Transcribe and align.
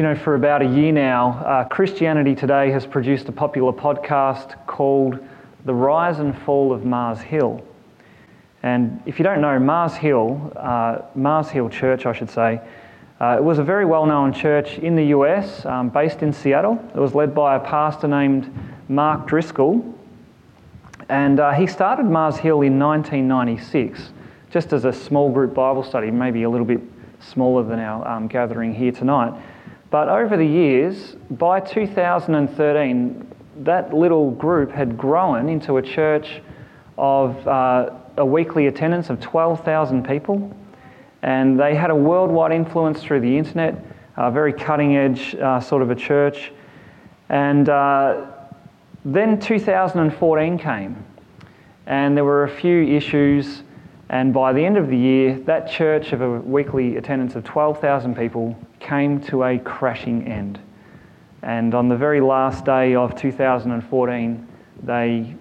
you 0.00 0.06
know, 0.06 0.14
for 0.14 0.34
about 0.34 0.62
a 0.62 0.66
year 0.66 0.92
now, 0.92 1.32
uh, 1.44 1.64
Christianity 1.64 2.34
Today 2.34 2.70
has 2.70 2.86
produced 2.86 3.28
a 3.28 3.32
popular 3.32 3.70
podcast 3.70 4.66
called 4.66 5.18
The 5.66 5.74
Rise 5.74 6.20
and 6.20 6.34
Fall 6.38 6.72
of 6.72 6.86
Mars 6.86 7.20
Hill. 7.20 7.62
And 8.62 9.02
if 9.04 9.18
you 9.18 9.24
don't 9.24 9.42
know, 9.42 9.58
Mars 9.58 9.92
Hill, 9.92 10.54
uh, 10.56 11.00
Mars 11.14 11.50
Hill 11.50 11.68
Church, 11.68 12.06
I 12.06 12.14
should 12.14 12.30
say, 12.30 12.62
uh, 13.20 13.36
it 13.36 13.44
was 13.44 13.58
a 13.58 13.62
very 13.62 13.84
well 13.84 14.06
known 14.06 14.32
church 14.32 14.78
in 14.78 14.96
the 14.96 15.04
US, 15.08 15.66
um, 15.66 15.90
based 15.90 16.22
in 16.22 16.32
Seattle. 16.32 16.82
It 16.94 16.98
was 16.98 17.14
led 17.14 17.34
by 17.34 17.56
a 17.56 17.60
pastor 17.60 18.08
named 18.08 18.50
Mark 18.88 19.26
Driscoll. 19.26 19.84
And 21.10 21.40
uh, 21.40 21.52
he 21.52 21.66
started 21.66 22.06
Mars 22.06 22.38
Hill 22.38 22.62
in 22.62 22.78
1996, 22.78 24.14
just 24.50 24.72
as 24.72 24.86
a 24.86 24.94
small 24.94 25.30
group 25.30 25.52
Bible 25.52 25.82
study, 25.82 26.10
maybe 26.10 26.44
a 26.44 26.48
little 26.48 26.66
bit 26.66 26.80
smaller 27.20 27.62
than 27.62 27.78
our 27.78 28.08
um, 28.08 28.28
gathering 28.28 28.74
here 28.74 28.92
tonight. 28.92 29.38
But 29.90 30.08
over 30.08 30.36
the 30.36 30.46
years, 30.46 31.16
by 31.30 31.60
2013, 31.60 33.26
that 33.64 33.92
little 33.92 34.30
group 34.30 34.70
had 34.70 34.96
grown 34.96 35.48
into 35.48 35.78
a 35.78 35.82
church 35.82 36.40
of 36.96 37.46
uh, 37.46 37.90
a 38.16 38.24
weekly 38.24 38.66
attendance 38.68 39.10
of 39.10 39.20
12,000 39.20 40.06
people. 40.06 40.54
And 41.22 41.58
they 41.58 41.74
had 41.74 41.90
a 41.90 41.94
worldwide 41.94 42.52
influence 42.52 43.02
through 43.02 43.20
the 43.20 43.36
internet, 43.36 43.84
a 44.16 44.30
very 44.30 44.52
cutting 44.52 44.96
edge 44.96 45.34
uh, 45.34 45.60
sort 45.60 45.82
of 45.82 45.90
a 45.90 45.94
church. 45.94 46.52
And 47.28 47.68
uh, 47.68 48.26
then 49.04 49.40
2014 49.40 50.58
came, 50.58 51.04
and 51.86 52.16
there 52.16 52.24
were 52.24 52.44
a 52.44 52.48
few 52.48 52.82
issues. 52.82 53.62
And 54.10 54.34
by 54.34 54.52
the 54.52 54.64
end 54.64 54.76
of 54.76 54.88
the 54.88 54.96
year, 54.96 55.38
that 55.46 55.70
church 55.70 56.12
of 56.12 56.20
a 56.20 56.40
weekly 56.40 56.96
attendance 56.96 57.36
of 57.36 57.44
12,000 57.44 58.16
people 58.16 58.58
came 58.80 59.20
to 59.22 59.44
a 59.44 59.56
crashing 59.60 60.26
end. 60.26 60.58
And 61.42 61.76
on 61.76 61.88
the 61.88 61.96
very 61.96 62.20
last 62.20 62.64
day 62.64 62.96
of 62.96 63.14
2014, 63.14 64.48
they 64.82 65.36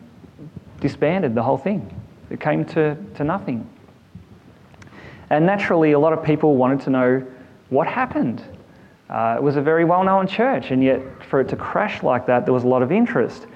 disbanded 0.81 1.33
the 1.33 1.41
whole 1.41 1.57
thing. 1.57 1.91
It 2.29 2.39
came 2.39 2.63
to, 2.65 2.95
to 3.15 3.23
nothing. 3.23 3.67
And 5.31 5.47
naturally, 5.47 5.93
a 5.93 5.99
lot 5.99 6.13
of 6.13 6.23
people 6.23 6.55
wanted 6.55 6.81
to 6.81 6.91
know 6.91 7.25
what 7.69 7.87
happened. 7.87 8.43
Uh, 9.09 9.33
it 9.35 9.41
was 9.41 9.55
a 9.55 9.61
very 9.61 9.83
well 9.83 10.03
known 10.03 10.27
church, 10.27 10.69
and 10.69 10.83
yet 10.83 11.01
for 11.23 11.41
it 11.41 11.47
to 11.49 11.55
crash 11.55 12.03
like 12.03 12.27
that, 12.27 12.45
there 12.45 12.53
was 12.53 12.65
a 12.65 12.67
lot 12.67 12.83
of 12.83 12.91
interest. 12.91 13.47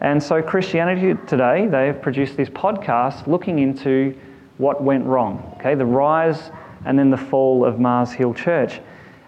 And 0.00 0.22
so, 0.22 0.40
Christianity 0.40 1.20
Today, 1.26 1.66
they've 1.66 2.00
produced 2.00 2.36
this 2.36 2.48
podcast 2.48 3.26
looking 3.26 3.58
into 3.58 4.16
what 4.62 4.80
went 4.80 5.04
wrong, 5.04 5.54
okay, 5.58 5.74
the 5.74 5.84
rise 5.84 6.52
and 6.84 6.96
then 6.96 7.10
the 7.10 7.16
fall 7.16 7.64
of 7.64 7.80
Mars 7.80 8.12
Hill 8.12 8.32
Church. 8.32 8.80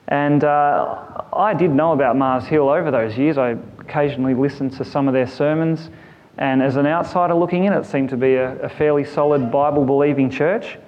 And 0.07 0.45
uh, 0.45 1.23
I 1.33 1.55
did 1.55 1.73
know 1.73 1.93
about 1.93 2.17
Mars 2.17 2.45
Hill 2.45 2.69
over 2.69 2.93
those 2.93 3.19
years. 3.19 3.37
I 3.37 3.57
occasionally 3.81 4.35
listened 4.35 4.73
to 4.75 4.85
some 4.85 5.09
of 5.09 5.15
their 5.15 5.27
sermons, 5.27 5.91
and 6.39 6.63
as 6.63 6.77
an 6.77 6.87
outsider 6.87 7.35
looking 7.35 7.65
in, 7.65 7.73
it 7.73 7.85
seemed 7.85 8.11
to 8.11 8.17
be 8.17 8.35
a, 8.35 8.57
a 8.63 8.69
fairly 8.69 9.05
solid 9.05 9.51
Bible 9.51 9.85
believing 9.85 10.31
church. 10.31 10.79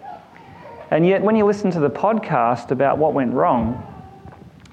And 0.93 1.05
yet, 1.05 1.23
when 1.23 1.35
you 1.35 1.45
listen 1.45 1.73
to 1.73 1.81
the 1.81 1.91
podcast 1.91 2.71
about 2.71 2.99
what 2.99 3.15
went 3.15 3.33
wrong, 3.33 3.85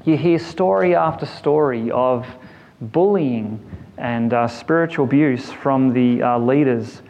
you 0.06 0.18
hear 0.18 0.38
story 0.38 0.96
after 0.96 1.26
story 1.26 1.90
of 1.90 2.28
bullying 2.80 3.60
and 3.98 4.34
uh, 4.34 4.48
spiritual 4.48 5.06
abuse 5.06 5.52
from 5.52 5.94
the 5.94 6.22
uh, 6.22 6.38
leaders, 6.38 7.02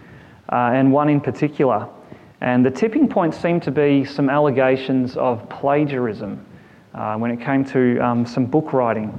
uh, 0.50 0.72
and 0.74 0.94
one 0.94 1.10
in 1.10 1.20
particular. 1.20 1.90
And 2.44 2.66
the 2.66 2.72
tipping 2.72 3.08
point 3.08 3.34
seemed 3.34 3.64
to 3.64 3.72
be 3.72 4.04
some 4.04 4.30
allegations 4.30 5.16
of 5.16 5.48
plagiarism 5.48 6.46
uh, 6.94 7.16
when 7.16 7.32
it 7.32 7.40
came 7.40 7.64
to 7.64 7.98
um, 8.00 8.26
some 8.26 8.46
book 8.46 8.74
writing. 8.74 9.18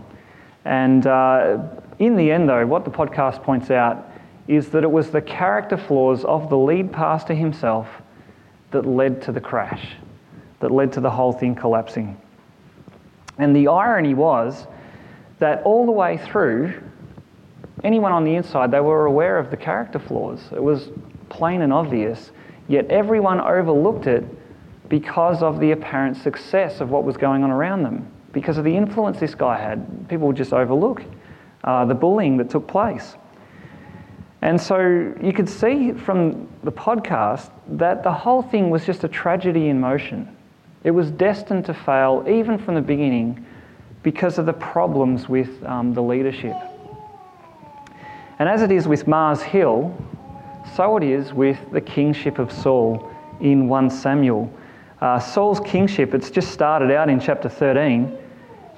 And 0.66 1.06
uh, 1.06 1.62
in 1.98 2.16
the 2.16 2.30
end, 2.30 2.50
though, 2.50 2.66
what 2.66 2.84
the 2.84 2.90
podcast 2.90 3.42
points 3.42 3.70
out 3.70 4.10
is 4.46 4.68
that 4.68 4.84
it 4.84 4.90
was 4.90 5.10
the 5.10 5.22
character 5.22 5.78
flaws 5.78 6.22
of 6.26 6.50
the 6.50 6.58
lead 6.58 6.92
pastor 6.92 7.32
himself 7.32 7.88
that 8.72 8.84
led 8.84 9.22
to 9.22 9.32
the 9.32 9.40
crash, 9.40 9.96
that 10.60 10.70
led 10.70 10.92
to 10.92 11.00
the 11.00 11.10
whole 11.10 11.32
thing 11.32 11.54
collapsing. 11.54 12.20
And 13.38 13.56
the 13.56 13.68
irony 13.68 14.12
was 14.12 14.66
that 15.38 15.62
all 15.62 15.86
the 15.86 15.92
way 15.92 16.18
through, 16.18 16.74
anyone 17.84 18.12
on 18.12 18.24
the 18.24 18.34
inside, 18.34 18.70
they 18.70 18.80
were 18.80 19.06
aware 19.06 19.38
of 19.38 19.50
the 19.50 19.56
character 19.56 19.98
flaws. 19.98 20.42
It 20.52 20.62
was 20.62 20.90
plain 21.30 21.62
and 21.62 21.72
obvious, 21.72 22.30
yet 22.68 22.86
everyone 22.90 23.40
overlooked 23.40 24.06
it 24.06 24.24
because 24.88 25.42
of 25.42 25.60
the 25.60 25.72
apparent 25.72 26.16
success 26.16 26.80
of 26.80 26.90
what 26.90 27.04
was 27.04 27.16
going 27.16 27.42
on 27.42 27.50
around 27.50 27.82
them, 27.82 28.06
because 28.32 28.58
of 28.58 28.64
the 28.64 28.76
influence 28.76 29.18
this 29.18 29.34
guy 29.34 29.58
had. 29.58 30.08
People 30.08 30.26
would 30.28 30.36
just 30.36 30.52
overlook 30.52 31.02
uh, 31.64 31.84
the 31.84 31.94
bullying 31.94 32.36
that 32.36 32.50
took 32.50 32.66
place. 32.66 33.16
And 34.42 34.60
so 34.60 35.14
you 35.22 35.32
could 35.32 35.48
see 35.48 35.92
from 35.92 36.48
the 36.64 36.72
podcast 36.72 37.50
that 37.66 38.02
the 38.02 38.12
whole 38.12 38.42
thing 38.42 38.68
was 38.68 38.84
just 38.84 39.02
a 39.02 39.08
tragedy 39.08 39.68
in 39.68 39.80
motion. 39.80 40.36
It 40.84 40.90
was 40.90 41.10
destined 41.10 41.64
to 41.64 41.74
fail 41.74 42.24
even 42.28 42.58
from 42.58 42.74
the 42.74 42.82
beginning 42.82 43.44
because 44.02 44.36
of 44.36 44.44
the 44.44 44.52
problems 44.52 45.30
with 45.30 45.64
um, 45.64 45.94
the 45.94 46.02
leadership. 46.02 46.54
And 48.38 48.48
as 48.48 48.60
it 48.60 48.70
is 48.70 48.86
with 48.86 49.08
Mars 49.08 49.40
Hill, 49.40 49.96
so 50.74 50.96
it 50.96 51.04
is 51.04 51.32
with 51.32 51.58
the 51.72 51.80
kingship 51.80 52.38
of 52.38 52.50
Saul 52.50 53.10
in 53.40 53.68
1 53.68 53.90
Samuel. 53.90 54.52
Uh, 55.00 55.18
Saul's 55.18 55.60
kingship, 55.60 56.14
it's 56.14 56.30
just 56.30 56.50
started 56.50 56.90
out 56.90 57.10
in 57.10 57.20
chapter 57.20 57.48
13, 57.48 58.16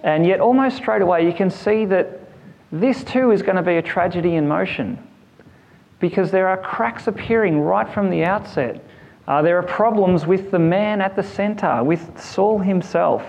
and 0.02 0.26
yet 0.26 0.40
almost 0.40 0.76
straight 0.76 1.02
away 1.02 1.24
you 1.24 1.32
can 1.32 1.50
see 1.50 1.84
that 1.86 2.20
this 2.72 3.04
too 3.04 3.30
is 3.30 3.42
going 3.42 3.56
to 3.56 3.62
be 3.62 3.76
a 3.76 3.82
tragedy 3.82 4.34
in 4.34 4.46
motion 4.46 4.98
because 6.00 6.30
there 6.30 6.48
are 6.48 6.58
cracks 6.58 7.06
appearing 7.06 7.60
right 7.60 7.88
from 7.88 8.10
the 8.10 8.24
outset. 8.24 8.84
Uh, 9.28 9.40
there 9.40 9.58
are 9.58 9.62
problems 9.62 10.26
with 10.26 10.50
the 10.50 10.58
man 10.58 11.00
at 11.00 11.16
the 11.16 11.22
center, 11.22 11.82
with 11.82 12.20
Saul 12.20 12.58
himself. 12.58 13.24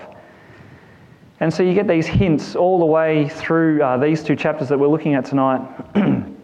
And 1.40 1.52
so 1.52 1.62
you 1.62 1.72
get 1.72 1.86
these 1.86 2.06
hints 2.06 2.56
all 2.56 2.78
the 2.78 2.86
way 2.86 3.28
through 3.28 3.82
uh, 3.82 3.96
these 3.96 4.22
two 4.22 4.36
chapters 4.36 4.68
that 4.68 4.78
we're 4.78 4.88
looking 4.88 5.14
at 5.14 5.24
tonight 5.24 5.60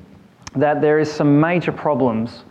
that 0.57 0.81
there 0.81 0.99
is 0.99 1.11
some 1.11 1.41
major 1.41 1.73
problems 1.73 2.45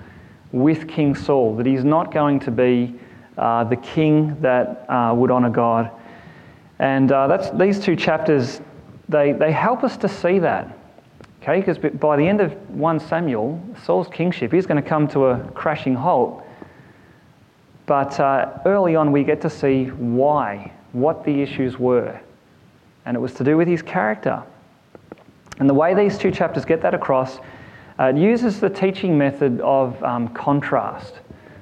with 0.51 0.87
King 0.87 1.15
Saul, 1.15 1.55
that 1.55 1.65
he's 1.65 1.83
not 1.83 2.13
going 2.13 2.39
to 2.41 2.51
be 2.51 2.95
uh, 3.37 3.63
the 3.63 3.75
king 3.75 4.39
that 4.41 4.85
uh, 4.89 5.13
would 5.15 5.31
honor 5.31 5.49
God. 5.49 5.89
And 6.79 7.11
uh, 7.11 7.27
that's, 7.27 7.49
these 7.51 7.79
two 7.79 7.95
chapters, 7.95 8.61
they, 9.09 9.31
they 9.31 9.51
help 9.51 9.83
us 9.83 9.97
to 9.97 10.09
see 10.09 10.39
that. 10.39 10.77
Okay, 11.41 11.59
because 11.59 11.77
by 11.77 12.15
the 12.15 12.25
end 12.25 12.39
of 12.39 12.53
1 12.69 12.99
Samuel, 13.01 13.61
Saul's 13.83 14.07
kingship 14.07 14.53
is 14.53 14.65
going 14.65 14.81
to 14.81 14.87
come 14.87 15.07
to 15.09 15.25
a 15.25 15.39
crashing 15.51 15.95
halt. 15.95 16.41
But 17.85 18.17
uh, 18.17 18.59
early 18.65 18.95
on, 18.95 19.11
we 19.11 19.25
get 19.25 19.41
to 19.41 19.49
see 19.49 19.87
why, 19.87 20.71
what 20.93 21.25
the 21.25 21.41
issues 21.41 21.77
were. 21.77 22.17
And 23.05 23.17
it 23.17 23.19
was 23.19 23.33
to 23.33 23.43
do 23.43 23.57
with 23.57 23.67
his 23.67 23.81
character. 23.81 24.41
And 25.59 25.69
the 25.69 25.73
way 25.73 25.93
these 25.93 26.17
two 26.17 26.31
chapters 26.31 26.63
get 26.63 26.81
that 26.81 26.93
across, 26.93 27.39
uh, 27.99 28.05
it 28.05 28.17
uses 28.17 28.59
the 28.59 28.69
teaching 28.69 29.17
method 29.17 29.61
of 29.61 30.01
um, 30.03 30.27
contrast. 30.29 31.15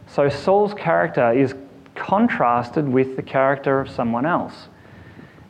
So 0.07 0.29
Saul's 0.29 0.73
character 0.73 1.31
is 1.31 1.55
contrasted 1.95 2.87
with 2.87 3.15
the 3.15 3.21
character 3.21 3.79
of 3.79 3.89
someone 3.89 4.25
else. 4.25 4.67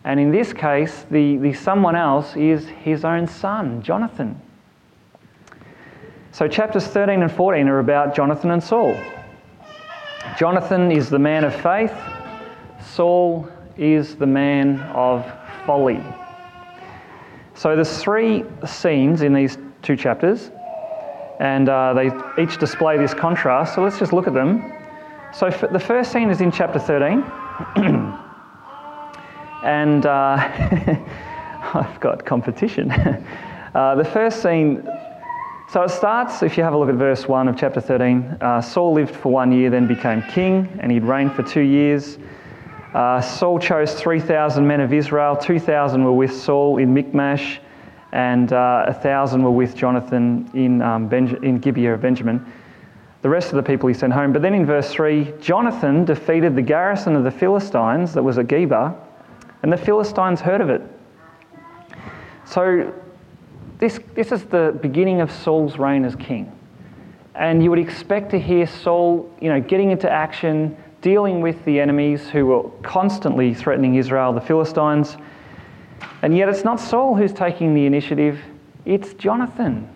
And 0.03 0.19
in 0.19 0.31
this 0.31 0.53
case, 0.53 1.05
the, 1.11 1.37
the 1.37 1.53
someone 1.53 1.95
else 1.95 2.35
is 2.35 2.67
his 2.67 3.05
own 3.05 3.27
son, 3.27 3.81
Jonathan. 3.81 4.39
So, 6.31 6.47
chapters 6.47 6.87
13 6.87 7.21
and 7.21 7.31
14 7.31 7.67
are 7.67 7.79
about 7.79 8.15
Jonathan 8.15 8.51
and 8.51 8.63
Saul. 8.63 8.97
Jonathan 10.37 10.91
is 10.91 11.09
the 11.09 11.19
man 11.19 11.43
of 11.43 11.53
faith, 11.53 11.93
Saul 12.79 13.47
is 13.77 14.15
the 14.15 14.25
man 14.25 14.79
of 14.93 15.29
folly. 15.65 16.01
So, 17.53 17.75
there's 17.75 18.01
three 18.01 18.45
scenes 18.65 19.21
in 19.21 19.33
these 19.33 19.57
two 19.81 19.97
chapters, 19.97 20.51
and 21.41 21.67
uh, 21.67 21.93
they 21.93 22.11
each 22.41 22.57
display 22.57 22.97
this 22.97 23.13
contrast. 23.13 23.75
So, 23.75 23.83
let's 23.83 23.99
just 23.99 24.13
look 24.13 24.27
at 24.27 24.33
them. 24.33 24.71
So, 25.33 25.49
the 25.49 25.79
first 25.79 26.11
scene 26.11 26.29
is 26.29 26.39
in 26.39 26.51
chapter 26.51 26.79
13. 26.79 28.17
And 29.61 30.07
uh, 30.07 30.37
I've 31.73 31.99
got 31.99 32.25
competition. 32.25 32.91
uh, 33.75 33.95
the 33.95 34.03
first 34.03 34.41
scene, 34.41 34.87
so 35.69 35.83
it 35.83 35.89
starts, 35.89 36.41
if 36.41 36.57
you 36.57 36.63
have 36.63 36.73
a 36.73 36.77
look 36.77 36.89
at 36.89 36.95
verse 36.95 37.27
1 37.27 37.47
of 37.47 37.57
chapter 37.57 37.79
13, 37.79 38.37
uh, 38.41 38.61
Saul 38.61 38.93
lived 38.93 39.15
for 39.15 39.31
one 39.31 39.51
year, 39.51 39.69
then 39.69 39.87
became 39.87 40.23
king, 40.23 40.67
and 40.81 40.91
he'd 40.91 41.03
reigned 41.03 41.33
for 41.33 41.43
two 41.43 41.61
years. 41.61 42.17
Uh, 42.95 43.21
Saul 43.21 43.59
chose 43.59 43.93
3,000 43.93 44.65
men 44.65 44.81
of 44.81 44.93
Israel, 44.93 45.35
2,000 45.37 46.03
were 46.03 46.11
with 46.11 46.33
Saul 46.33 46.77
in 46.77 46.93
Michmash, 46.93 47.59
and 48.11 48.51
uh, 48.51 48.85
1,000 48.87 49.41
were 49.41 49.51
with 49.51 49.75
Jonathan 49.75 50.49
in, 50.53 50.81
um, 50.81 51.11
in 51.13 51.59
Gibeah 51.59 51.93
of 51.93 52.01
Benjamin. 52.01 52.45
The 53.21 53.29
rest 53.29 53.49
of 53.49 53.55
the 53.55 53.63
people 53.63 53.87
he 53.87 53.93
sent 53.93 54.13
home. 54.13 54.33
But 54.33 54.41
then 54.41 54.53
in 54.53 54.65
verse 54.65 54.91
3, 54.91 55.33
Jonathan 55.39 56.05
defeated 56.05 56.55
the 56.55 56.61
garrison 56.61 57.15
of 57.15 57.23
the 57.23 57.31
Philistines 57.31 58.13
that 58.13 58.23
was 58.23 58.37
at 58.37 58.47
Geba 58.47 58.95
and 59.63 59.71
the 59.71 59.77
Philistines 59.77 60.41
heard 60.41 60.61
of 60.61 60.69
it. 60.69 60.81
So, 62.45 62.93
this, 63.77 63.99
this 64.15 64.31
is 64.31 64.43
the 64.45 64.77
beginning 64.81 65.21
of 65.21 65.31
Saul's 65.31 65.77
reign 65.77 66.05
as 66.05 66.15
king. 66.15 66.51
And 67.35 67.63
you 67.63 67.69
would 67.69 67.79
expect 67.79 68.29
to 68.31 68.39
hear 68.39 68.67
Saul, 68.67 69.31
you 69.41 69.49
know, 69.49 69.61
getting 69.61 69.91
into 69.91 70.09
action, 70.09 70.75
dealing 71.01 71.41
with 71.41 71.63
the 71.65 71.79
enemies 71.79 72.29
who 72.29 72.47
were 72.47 72.69
constantly 72.83 73.53
threatening 73.53 73.95
Israel, 73.95 74.33
the 74.33 74.41
Philistines. 74.41 75.17
And 76.21 76.37
yet 76.37 76.49
it's 76.49 76.63
not 76.63 76.79
Saul 76.79 77.15
who's 77.15 77.33
taking 77.33 77.73
the 77.73 77.85
initiative, 77.85 78.39
it's 78.85 79.13
Jonathan. 79.13 79.89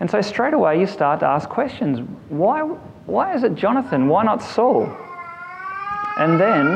And 0.00 0.10
so 0.10 0.20
straight 0.22 0.54
away 0.54 0.80
you 0.80 0.86
start 0.86 1.20
to 1.20 1.26
ask 1.26 1.48
questions. 1.48 2.00
Why, 2.28 2.62
why 3.06 3.34
is 3.34 3.44
it 3.44 3.54
Jonathan? 3.54 4.08
Why 4.08 4.24
not 4.24 4.42
Saul? 4.42 4.84
And 6.16 6.40
then 6.40 6.66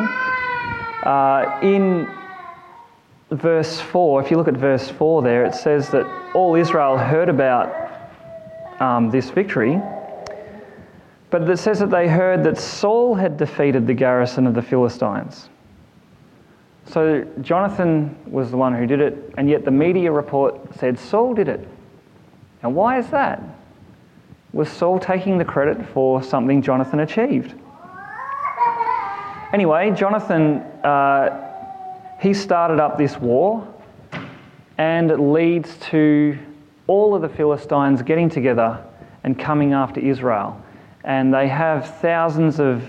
uh, 1.04 1.58
in 1.62 2.08
verse 3.30 3.80
4, 3.80 4.22
if 4.22 4.30
you 4.30 4.36
look 4.36 4.48
at 4.48 4.54
verse 4.54 4.90
4 4.90 5.22
there, 5.22 5.44
it 5.44 5.54
says 5.54 5.88
that 5.90 6.06
all 6.34 6.54
Israel 6.54 6.98
heard 6.98 7.28
about 7.28 7.72
um, 8.80 9.10
this 9.10 9.30
victory. 9.30 9.80
But 11.30 11.48
it 11.48 11.56
says 11.56 11.80
that 11.80 11.90
they 11.90 12.08
heard 12.08 12.44
that 12.44 12.58
Saul 12.58 13.14
had 13.14 13.36
defeated 13.36 13.86
the 13.86 13.94
garrison 13.94 14.46
of 14.46 14.54
the 14.54 14.62
Philistines. 14.62 15.48
So 16.86 17.26
Jonathan 17.40 18.16
was 18.26 18.50
the 18.50 18.56
one 18.56 18.74
who 18.74 18.86
did 18.86 19.00
it, 19.00 19.34
and 19.36 19.48
yet 19.48 19.64
the 19.64 19.70
media 19.70 20.12
report 20.12 20.74
said 20.76 20.98
Saul 20.98 21.34
did 21.34 21.48
it. 21.48 21.66
Now, 22.62 22.70
why 22.70 22.98
is 22.98 23.08
that? 23.10 23.42
Was 24.52 24.68
Saul 24.68 24.98
taking 24.98 25.38
the 25.38 25.44
credit 25.44 25.84
for 25.88 26.22
something 26.22 26.62
Jonathan 26.62 27.00
achieved? 27.00 27.54
Anyway, 29.52 29.90
Jonathan, 29.92 30.58
uh, 30.84 31.52
he 32.20 32.34
started 32.34 32.80
up 32.80 32.98
this 32.98 33.16
war, 33.18 33.66
and 34.78 35.10
it 35.10 35.18
leads 35.18 35.76
to 35.90 36.38
all 36.86 37.14
of 37.14 37.22
the 37.22 37.28
Philistines 37.28 38.02
getting 38.02 38.28
together 38.28 38.82
and 39.22 39.38
coming 39.38 39.72
after 39.72 40.00
Israel. 40.00 40.60
And 41.04 41.32
they 41.32 41.48
have 41.48 42.00
thousands 42.00 42.60
of, 42.60 42.82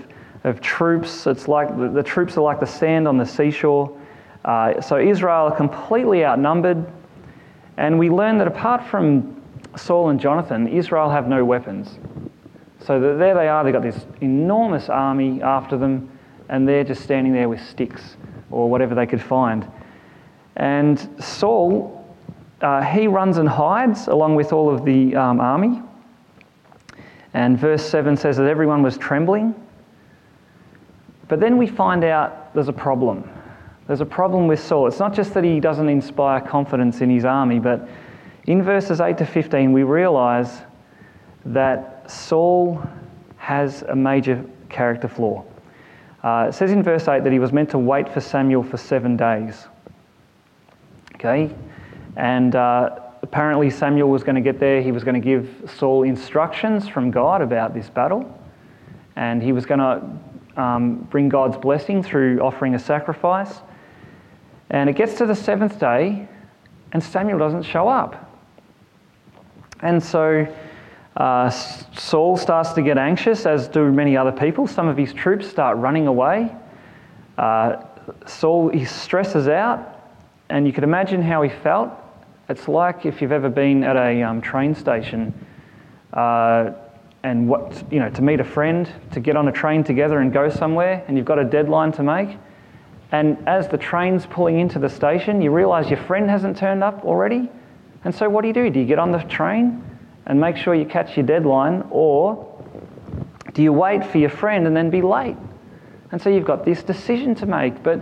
of 0.46 0.60
troops. 0.60 1.26
It's 1.26 1.48
like 1.48 1.76
the, 1.76 1.88
the 1.88 2.02
troops 2.02 2.36
are 2.36 2.40
like 2.40 2.60
the 2.60 2.66
sand 2.66 3.06
on 3.06 3.18
the 3.18 3.26
seashore. 3.26 3.96
Uh, 4.44 4.80
so 4.80 4.96
Israel 4.98 5.48
are 5.48 5.56
completely 5.56 6.24
outnumbered. 6.24 6.84
And 7.76 7.98
we 7.98 8.08
learn 8.08 8.38
that 8.38 8.46
apart 8.46 8.84
from 8.86 9.42
Saul 9.76 10.08
and 10.08 10.18
Jonathan, 10.18 10.66
Israel 10.68 11.10
have 11.10 11.28
no 11.28 11.44
weapons. 11.44 11.98
So 12.80 12.98
there 12.98 13.34
they 13.34 13.48
are, 13.48 13.64
they've 13.64 13.72
got 13.72 13.82
this 13.82 14.06
enormous 14.20 14.88
army 14.88 15.42
after 15.42 15.76
them, 15.76 16.08
and 16.48 16.66
they're 16.66 16.84
just 16.84 17.02
standing 17.02 17.32
there 17.32 17.48
with 17.48 17.60
sticks 17.60 18.16
or 18.50 18.70
whatever 18.70 18.94
they 18.94 19.06
could 19.06 19.20
find. 19.20 19.70
And 20.56 21.22
Saul 21.22 21.96
uh, 22.60 22.82
he 22.82 23.06
runs 23.06 23.38
and 23.38 23.48
hides 23.48 24.08
along 24.08 24.34
with 24.34 24.52
all 24.52 24.72
of 24.72 24.84
the 24.84 25.14
um, 25.14 25.40
army. 25.40 25.82
And 27.34 27.58
verse 27.58 27.84
7 27.84 28.16
says 28.16 28.38
that 28.38 28.46
everyone 28.46 28.82
was 28.82 28.96
trembling. 28.96 29.54
But 31.28 31.40
then 31.40 31.56
we 31.56 31.66
find 31.66 32.04
out 32.04 32.54
there's 32.54 32.68
a 32.68 32.72
problem. 32.72 33.28
There's 33.86 34.00
a 34.00 34.06
problem 34.06 34.46
with 34.46 34.60
Saul. 34.60 34.86
It's 34.86 34.98
not 34.98 35.14
just 35.14 35.34
that 35.34 35.44
he 35.44 35.60
doesn't 35.60 35.88
inspire 35.88 36.40
confidence 36.40 37.00
in 37.00 37.10
his 37.10 37.24
army, 37.24 37.58
but 37.58 37.88
in 38.46 38.62
verses 38.62 39.00
8 39.00 39.18
to 39.18 39.26
15, 39.26 39.72
we 39.72 39.82
realize 39.82 40.62
that 41.44 42.10
Saul 42.10 42.82
has 43.36 43.82
a 43.82 43.94
major 43.94 44.44
character 44.68 45.08
flaw. 45.08 45.44
Uh, 46.22 46.46
it 46.48 46.52
says 46.52 46.72
in 46.72 46.82
verse 46.82 47.06
8 47.06 47.22
that 47.22 47.32
he 47.32 47.38
was 47.38 47.52
meant 47.52 47.70
to 47.70 47.78
wait 47.78 48.08
for 48.08 48.20
Samuel 48.20 48.62
for 48.62 48.76
seven 48.76 49.16
days. 49.16 49.66
Okay? 51.14 51.54
And 52.16 52.56
uh, 52.56 52.98
apparently, 53.22 53.70
Samuel 53.70 54.08
was 54.08 54.24
going 54.24 54.34
to 54.34 54.40
get 54.40 54.58
there. 54.58 54.82
He 54.82 54.90
was 54.90 55.04
going 55.04 55.20
to 55.20 55.24
give 55.24 55.70
Saul 55.78 56.02
instructions 56.02 56.88
from 56.88 57.10
God 57.10 57.42
about 57.42 57.74
this 57.74 57.88
battle. 57.88 58.32
And 59.14 59.42
he 59.42 59.52
was 59.52 59.66
going 59.66 59.80
to 59.80 60.02
um, 60.56 60.96
bring 61.10 61.28
God's 61.28 61.56
blessing 61.56 62.02
through 62.02 62.40
offering 62.40 62.74
a 62.74 62.78
sacrifice. 62.78 63.60
And 64.70 64.90
it 64.90 64.96
gets 64.96 65.14
to 65.18 65.26
the 65.26 65.34
seventh 65.34 65.78
day, 65.78 66.28
and 66.92 67.02
Samuel 67.02 67.38
doesn't 67.38 67.62
show 67.62 67.88
up. 67.88 68.22
And 69.80 70.02
so 70.02 70.46
uh, 71.16 71.50
Saul 71.50 72.36
starts 72.36 72.72
to 72.72 72.82
get 72.82 72.98
anxious, 72.98 73.46
as 73.46 73.68
do 73.68 73.92
many 73.92 74.16
other 74.16 74.32
people. 74.32 74.66
Some 74.66 74.88
of 74.88 74.96
his 74.96 75.12
troops 75.12 75.48
start 75.48 75.76
running 75.76 76.06
away. 76.06 76.54
Uh, 77.38 77.84
Saul 78.26 78.70
he 78.70 78.84
stresses 78.84 79.48
out, 79.48 80.10
and 80.48 80.66
you 80.66 80.72
could 80.72 80.84
imagine 80.84 81.22
how 81.22 81.42
he 81.42 81.48
felt. 81.48 81.90
It's 82.48 82.68
like 82.68 83.04
if 83.04 83.20
you've 83.20 83.32
ever 83.32 83.48
been 83.48 83.82
at 83.82 83.96
a 83.96 84.22
um, 84.22 84.40
train 84.40 84.74
station 84.74 85.34
uh, 86.12 86.72
and 87.26 87.48
what, 87.48 87.84
you 87.92 87.98
know, 87.98 88.08
to 88.10 88.22
meet 88.22 88.38
a 88.38 88.44
friend, 88.44 88.88
to 89.10 89.18
get 89.18 89.36
on 89.36 89.48
a 89.48 89.52
train 89.52 89.82
together 89.82 90.20
and 90.20 90.32
go 90.32 90.48
somewhere, 90.48 91.04
and 91.08 91.16
you've 91.16 91.26
got 91.26 91.40
a 91.40 91.44
deadline 91.44 91.90
to 91.92 92.02
make. 92.04 92.38
And 93.10 93.36
as 93.48 93.66
the 93.66 93.76
train's 93.76 94.26
pulling 94.26 94.60
into 94.60 94.78
the 94.78 94.88
station, 94.88 95.42
you 95.42 95.50
realise 95.50 95.90
your 95.90 95.98
friend 95.98 96.30
hasn't 96.30 96.56
turned 96.56 96.84
up 96.84 97.04
already. 97.04 97.50
And 98.04 98.14
so 98.14 98.28
what 98.28 98.42
do 98.42 98.48
you 98.48 98.54
do? 98.54 98.70
Do 98.70 98.78
you 98.78 98.86
get 98.86 99.00
on 99.00 99.10
the 99.10 99.18
train 99.24 99.82
and 100.26 100.40
make 100.40 100.56
sure 100.56 100.76
you 100.76 100.84
catch 100.84 101.16
your 101.16 101.26
deadline, 101.26 101.84
or 101.90 102.62
do 103.54 103.62
you 103.62 103.72
wait 103.72 104.06
for 104.06 104.18
your 104.18 104.30
friend 104.30 104.68
and 104.68 104.76
then 104.76 104.88
be 104.88 105.02
late? 105.02 105.36
And 106.12 106.22
so 106.22 106.30
you've 106.30 106.44
got 106.44 106.64
this 106.64 106.84
decision 106.84 107.34
to 107.36 107.46
make, 107.46 107.82
but 107.82 108.00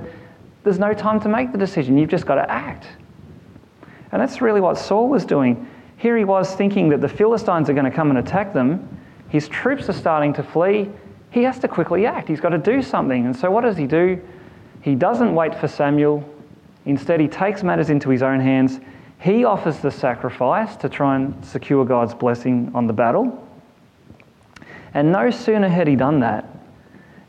there's 0.64 0.78
no 0.78 0.92
time 0.92 1.18
to 1.20 1.30
make 1.30 1.50
the 1.50 1.58
decision. 1.58 1.96
You've 1.96 2.10
just 2.10 2.26
got 2.26 2.34
to 2.34 2.50
act. 2.50 2.86
And 4.12 4.20
that's 4.20 4.42
really 4.42 4.60
what 4.60 4.76
Saul 4.76 5.08
was 5.08 5.24
doing. 5.24 5.66
Here 5.96 6.18
he 6.18 6.24
was 6.24 6.54
thinking 6.54 6.90
that 6.90 7.00
the 7.00 7.08
Philistines 7.08 7.70
are 7.70 7.72
going 7.72 7.90
to 7.90 7.90
come 7.90 8.10
and 8.10 8.18
attack 8.18 8.52
them. 8.52 9.00
His 9.28 9.48
troops 9.48 9.88
are 9.88 9.94
starting 9.94 10.32
to 10.34 10.42
flee. 10.42 10.90
He 11.30 11.42
has 11.42 11.58
to 11.60 11.68
quickly 11.68 12.06
act. 12.06 12.28
He's 12.28 12.40
got 12.40 12.50
to 12.50 12.58
do 12.58 12.82
something. 12.82 13.26
And 13.26 13.34
so, 13.34 13.50
what 13.50 13.62
does 13.62 13.76
he 13.76 13.86
do? 13.86 14.20
He 14.82 14.94
doesn't 14.94 15.34
wait 15.34 15.54
for 15.54 15.66
Samuel. 15.66 16.28
Instead, 16.86 17.18
he 17.18 17.28
takes 17.28 17.62
matters 17.62 17.90
into 17.90 18.10
his 18.10 18.22
own 18.22 18.40
hands. 18.40 18.80
He 19.18 19.44
offers 19.44 19.78
the 19.78 19.90
sacrifice 19.90 20.76
to 20.76 20.88
try 20.88 21.16
and 21.16 21.44
secure 21.44 21.84
God's 21.84 22.14
blessing 22.14 22.70
on 22.74 22.86
the 22.86 22.92
battle. 22.92 23.48
And 24.92 25.10
no 25.10 25.30
sooner 25.30 25.68
had 25.68 25.88
he 25.88 25.96
done 25.96 26.20
that 26.20 26.46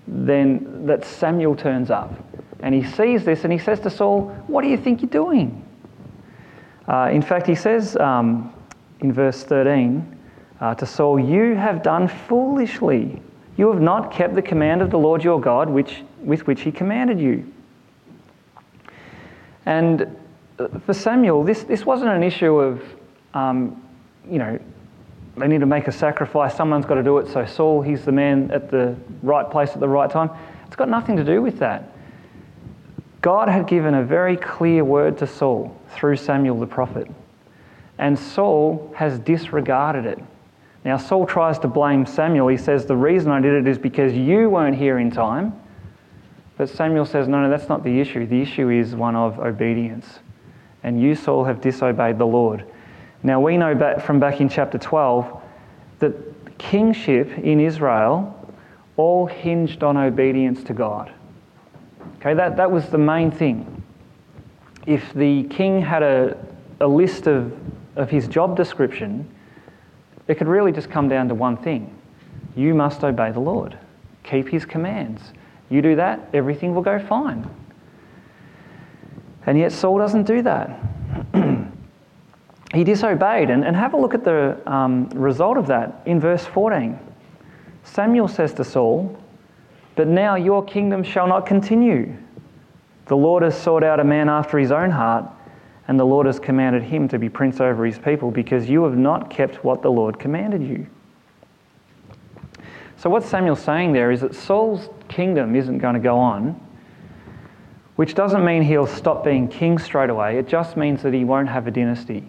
than 0.08 0.86
that 0.86 1.06
Samuel 1.06 1.56
turns 1.56 1.90
up. 1.90 2.14
And 2.60 2.76
he 2.76 2.84
sees 2.84 3.26
this 3.26 3.44
and 3.44 3.52
he 3.52 3.60
says 3.60 3.80
to 3.82 3.90
Saul, 3.90 4.28
What 4.48 4.62
do 4.62 4.68
you 4.68 4.78
think 4.78 5.02
you're 5.02 5.10
doing? 5.10 5.66
Uh, 6.88 7.10
in 7.12 7.22
fact, 7.22 7.48
he 7.48 7.56
says 7.56 7.96
um, 7.98 8.54
in 9.00 9.12
verse 9.12 9.44
13 9.44 10.15
uh, 10.62 10.76
to 10.76 10.86
Saul, 10.86 11.20
You 11.20 11.56
have 11.56 11.84
done 11.84 12.08
foolishly. 12.08 13.22
You 13.58 13.72
have 13.72 13.82
not 13.82 14.12
kept 14.12 14.36
the 14.36 14.42
command 14.42 14.82
of 14.82 14.90
the 14.90 14.98
Lord 14.98 15.24
your 15.24 15.40
God 15.40 15.70
which, 15.70 16.04
with 16.20 16.46
which 16.48 16.62
he 16.62 16.72
commanded 16.72 17.20
you. 17.20 17.52
And 19.66 20.16
uh, 20.60 20.68
for 20.86 20.94
Samuel, 20.94 21.44
this, 21.44 21.64
this 21.64 21.86
wasn't 21.86 22.12
an 22.12 22.24
issue 22.24 22.60
of, 22.60 22.82
um, 23.34 23.82
you 24.30 24.40
know, 24.40 24.60
they 25.38 25.48
need 25.48 25.60
to 25.60 25.66
make 25.66 25.88
a 25.88 25.92
sacrifice, 25.92 26.56
someone's 26.56 26.86
got 26.86 26.96
to 26.96 27.04
do 27.04 27.18
it, 27.18 27.28
so 27.28 27.46
Saul, 27.46 27.82
he's 27.82 28.06
the 28.06 28.12
man 28.12 28.52
at 28.52 28.72
the 28.72 28.96
right 29.22 29.50
place 29.50 29.72
at 29.72 29.80
the 29.80 29.90
right 29.90 30.10
time. 30.10 30.30
It's 30.68 30.76
got 30.76 30.88
nothing 30.88 31.18
to 31.18 31.24
do 31.24 31.42
with 31.42 31.60
that. 31.60 31.92
God 33.22 33.50
had 33.50 33.68
given 33.68 33.96
a 33.96 34.04
very 34.04 34.38
clear 34.38 34.84
word 34.86 35.18
to 35.18 35.28
Saul 35.28 35.76
through 35.90 36.18
Samuel 36.18 36.60
the 36.60 36.68
prophet, 36.68 37.10
and 37.98 38.18
Saul 38.18 38.94
has 38.96 39.20
disregarded 39.20 40.06
it. 40.06 40.20
Now, 40.86 40.98
Saul 40.98 41.26
tries 41.26 41.58
to 41.60 41.68
blame 41.68 42.06
Samuel. 42.06 42.48
He 42.48 42.58
says, 42.58 42.86
The 42.86 42.96
reason 42.96 43.32
I 43.32 43.42
did 43.42 43.54
it 43.54 43.68
is 43.68 43.80
because 43.80 44.14
you 44.14 44.52
weren't 44.52 44.78
here 44.78 45.00
in 45.00 45.10
time. 45.10 45.60
But 46.58 46.70
Samuel 46.70 47.08
says, 47.08 47.28
No, 47.28 47.42
no, 47.42 47.50
that's 47.50 47.68
not 47.68 47.84
the 47.84 48.00
issue. 48.00 48.28
The 48.28 48.40
issue 48.40 48.70
is 48.70 48.96
one 48.96 49.16
of 49.16 49.40
obedience. 49.40 50.20
And 50.84 51.02
you, 51.02 51.16
Saul, 51.16 51.44
have 51.46 51.60
disobeyed 51.60 52.20
the 52.20 52.28
Lord. 52.28 52.66
Now, 53.24 53.42
we 53.42 53.58
know 53.58 53.74
back 53.74 54.06
from 54.06 54.20
back 54.20 54.40
in 54.40 54.48
chapter 54.48 54.78
12 54.78 55.42
that 56.00 56.14
kingship 56.60 57.36
in 57.40 57.60
Israel 57.60 58.32
all 58.96 59.26
hinged 59.26 59.84
on 59.84 59.98
obedience 59.98 60.64
to 60.66 60.74
God. 60.74 61.12
Okay, 62.18 62.36
that, 62.36 62.58
that 62.58 62.72
was 62.72 62.88
the 62.90 63.00
main 63.00 63.32
thing. 63.32 63.82
If 64.86 65.12
the 65.16 65.46
king 65.46 65.82
had 65.82 66.04
a, 66.04 66.38
a 66.80 66.88
list 66.88 67.26
of, 67.26 67.58
of 67.96 68.12
his 68.12 68.28
job 68.28 68.56
description, 68.56 69.28
it 70.28 70.36
could 70.36 70.48
really 70.48 70.72
just 70.72 70.90
come 70.90 71.08
down 71.08 71.28
to 71.30 71.36
one 71.36 71.58
thing 71.58 71.96
you 72.56 72.74
must 72.74 73.04
obey 73.04 73.32
the 73.32 73.40
Lord, 73.40 73.78
keep 74.24 74.48
his 74.50 74.66
commands. 74.66 75.22
You 75.70 75.82
do 75.82 75.96
that, 75.98 76.30
everything 76.34 76.74
will 76.74 76.82
go 76.82 77.00
fine. 77.00 77.50
And 79.46 79.60
yet, 79.60 79.72
Saul 79.72 79.98
doesn't 79.98 80.24
do 80.24 80.42
that. 80.42 80.80
he 82.74 82.84
disobeyed. 82.84 83.50
And, 83.50 83.64
and 83.64 83.76
have 83.76 83.94
a 83.94 83.98
look 83.98 84.14
at 84.14 84.24
the 84.24 84.60
um, 84.66 85.10
result 85.10 85.58
of 85.58 85.68
that 85.68 86.02
in 86.06 86.20
verse 86.20 86.46
14. 86.46 86.98
Samuel 87.84 88.28
says 88.28 88.54
to 88.56 88.64
Saul, 88.64 89.16
but 89.96 90.08
now 90.08 90.36
your 90.36 90.64
kingdom 90.64 91.04
shall 91.04 91.28
not 91.28 91.46
continue. 91.46 92.16
The 93.06 93.16
Lord 93.16 93.44
has 93.44 93.58
sought 93.58 93.84
out 93.84 94.00
a 94.00 94.04
man 94.04 94.30
after 94.30 94.58
his 94.58 94.72
own 94.72 94.90
heart, 94.90 95.26
and 95.88 96.00
the 96.00 96.06
Lord 96.06 96.26
has 96.26 96.40
commanded 96.40 96.84
him 96.84 97.08
to 97.10 97.20
be 97.20 97.30
prince 97.30 97.62
over 97.62 97.86
his 97.86 98.00
people 98.00 98.32
because 98.32 98.68
you 98.70 98.84
have 98.84 98.98
not 98.98 99.30
kept 99.30 99.64
what 99.64 99.82
the 99.82 99.92
Lord 99.92 100.20
commanded 100.20 100.64
you. 100.64 100.88
So, 102.98 103.10
what 103.10 103.24
Samuel's 103.24 103.62
saying 103.62 103.94
there 103.94 104.12
is 104.12 104.22
that 104.22 104.34
Saul's 104.34 104.90
kingdom 105.08 105.56
isn't 105.56 105.78
going 105.78 105.94
to 105.94 106.00
go 106.00 106.18
on, 106.18 106.60
which 107.98 108.16
doesn't 108.16 108.44
mean 108.44 108.64
he'll 108.64 108.88
stop 108.88 109.24
being 109.24 109.48
king 109.48 109.78
straight 109.78 110.10
away. 110.10 110.40
It 110.40 110.48
just 110.48 110.76
means 110.76 111.04
that 111.04 111.14
he 111.14 111.24
won't 111.24 111.50
have 111.50 111.68
a 111.68 111.72
dynasty. 111.72 112.24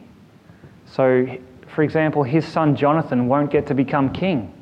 So, 0.84 1.38
for 1.68 1.82
example, 1.82 2.22
his 2.22 2.46
son 2.46 2.76
Jonathan 2.76 3.26
won't 3.26 3.50
get 3.50 3.66
to 3.68 3.74
become 3.74 4.12
king 4.12 4.52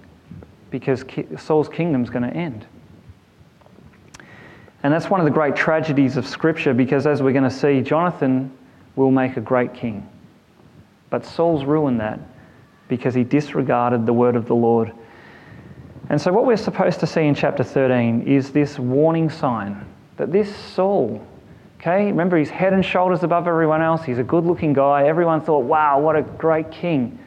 because 0.71 1.05
Saul's 1.39 1.69
kingdom's 1.69 2.11
going 2.11 2.29
to 2.29 2.37
end. 2.37 2.67
And 4.83 4.93
that's 4.93 5.09
one 5.09 5.21
of 5.21 5.25
the 5.25 5.31
great 5.31 5.57
tragedies 5.57 6.17
of 6.17 6.27
Scripture 6.27 6.75
because, 6.75 7.07
as 7.07 7.23
we're 7.23 7.33
going 7.33 7.45
to 7.45 7.51
see, 7.51 7.81
Jonathan 7.81 8.53
will 8.97 9.11
make 9.11 9.37
a 9.37 9.41
great 9.41 9.75
king. 9.75 10.09
But 11.11 11.25
Saul's 11.25 11.65
ruined 11.65 12.01
that 12.01 12.21
because 12.89 13.15
he 13.15 13.25
disregarded 13.25 14.07
the 14.07 14.13
word 14.13 14.37
of 14.37 14.47
the 14.47 14.55
Lord. 14.55 14.93
And 16.11 16.21
so, 16.21 16.33
what 16.33 16.47
we're 16.47 16.57
supposed 16.57 17.01
to 17.01 17.07
see 17.07 17.23
in 17.23 17.35
chapter 17.35 17.65
13 17.65 18.27
is 18.27 18.51
this 18.51 18.79
warning 18.79 19.31
sign 19.31 19.85
that 20.17 20.31
this 20.31 20.55
Saul, 20.55 21.27
okay, 21.81 22.07
remember 22.07 22.37
he's 22.37 22.51
head 22.51 22.73
and 22.73 22.85
shoulders 22.85 23.23
above 23.23 23.49
everyone 23.49 23.81
else, 23.81 24.05
he's 24.05 24.19
a 24.19 24.25
good 24.25 24.45
looking 24.45 24.73
guy. 24.73 25.07
Everyone 25.07 25.41
thought, 25.41 25.65
wow, 25.65 25.99
what 26.01 26.15
a 26.15 26.23
great 26.23 26.71
king. 26.71 27.19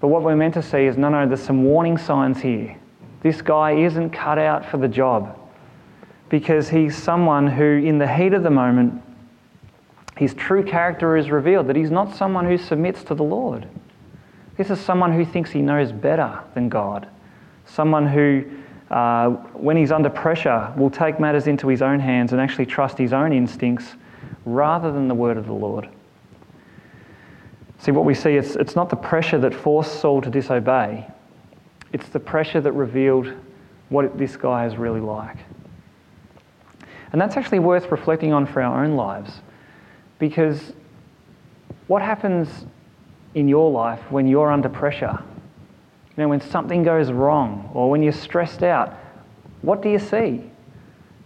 But 0.00 0.08
what 0.08 0.22
we're 0.22 0.36
meant 0.36 0.54
to 0.54 0.62
see 0.62 0.84
is 0.84 0.96
no, 0.96 1.08
no, 1.08 1.26
there's 1.26 1.42
some 1.42 1.64
warning 1.64 1.98
signs 1.98 2.40
here. 2.40 2.76
This 3.22 3.40
guy 3.40 3.72
isn't 3.72 4.10
cut 4.10 4.38
out 4.38 4.64
for 4.64 4.78
the 4.78 4.88
job 4.88 5.38
because 6.28 6.68
he's 6.68 6.96
someone 6.96 7.46
who, 7.46 7.64
in 7.64 7.98
the 7.98 8.12
heat 8.12 8.32
of 8.32 8.42
the 8.42 8.50
moment, 8.50 9.02
his 10.16 10.34
true 10.34 10.62
character 10.62 11.16
is 11.16 11.30
revealed, 11.30 11.66
that 11.68 11.76
he's 11.76 11.90
not 11.90 12.14
someone 12.14 12.46
who 12.46 12.58
submits 12.58 13.02
to 13.04 13.14
the 13.14 13.22
Lord. 13.22 13.66
This 14.56 14.70
is 14.70 14.78
someone 14.78 15.12
who 15.12 15.24
thinks 15.24 15.50
he 15.50 15.62
knows 15.62 15.92
better 15.92 16.40
than 16.54 16.68
God. 16.68 17.08
Someone 17.64 18.06
who, 18.06 18.44
uh, 18.90 19.30
when 19.54 19.76
he's 19.76 19.90
under 19.90 20.10
pressure, 20.10 20.72
will 20.76 20.90
take 20.90 21.18
matters 21.18 21.46
into 21.46 21.68
his 21.68 21.80
own 21.80 21.98
hands 21.98 22.32
and 22.32 22.40
actually 22.40 22.66
trust 22.66 22.98
his 22.98 23.12
own 23.12 23.32
instincts 23.32 23.94
rather 24.44 24.92
than 24.92 25.08
the 25.08 25.14
word 25.14 25.36
of 25.36 25.46
the 25.46 25.52
Lord. 25.52 25.88
See, 27.78 27.90
what 27.90 28.04
we 28.04 28.14
see, 28.14 28.36
it's, 28.36 28.54
it's 28.54 28.76
not 28.76 28.90
the 28.90 28.96
pressure 28.96 29.38
that 29.38 29.54
forced 29.54 30.00
Saul 30.00 30.20
to 30.20 30.30
disobey, 30.30 31.06
it's 31.92 32.08
the 32.08 32.20
pressure 32.20 32.60
that 32.60 32.72
revealed 32.72 33.32
what 33.88 34.16
this 34.16 34.36
guy 34.36 34.66
is 34.66 34.76
really 34.76 35.00
like. 35.00 35.36
And 37.12 37.20
that's 37.20 37.36
actually 37.36 37.58
worth 37.58 37.90
reflecting 37.90 38.32
on 38.32 38.46
for 38.46 38.62
our 38.62 38.84
own 38.84 38.96
lives. 38.96 39.40
Because 40.22 40.72
what 41.88 42.00
happens 42.00 42.66
in 43.34 43.48
your 43.48 43.72
life 43.72 43.98
when 44.08 44.28
you're 44.28 44.52
under 44.52 44.68
pressure? 44.68 45.18
You 45.20 46.22
know, 46.22 46.28
when 46.28 46.40
something 46.40 46.84
goes 46.84 47.10
wrong 47.10 47.68
or 47.74 47.90
when 47.90 48.04
you're 48.04 48.12
stressed 48.12 48.62
out, 48.62 48.96
what 49.62 49.82
do 49.82 49.88
you 49.88 49.98
see? 49.98 50.48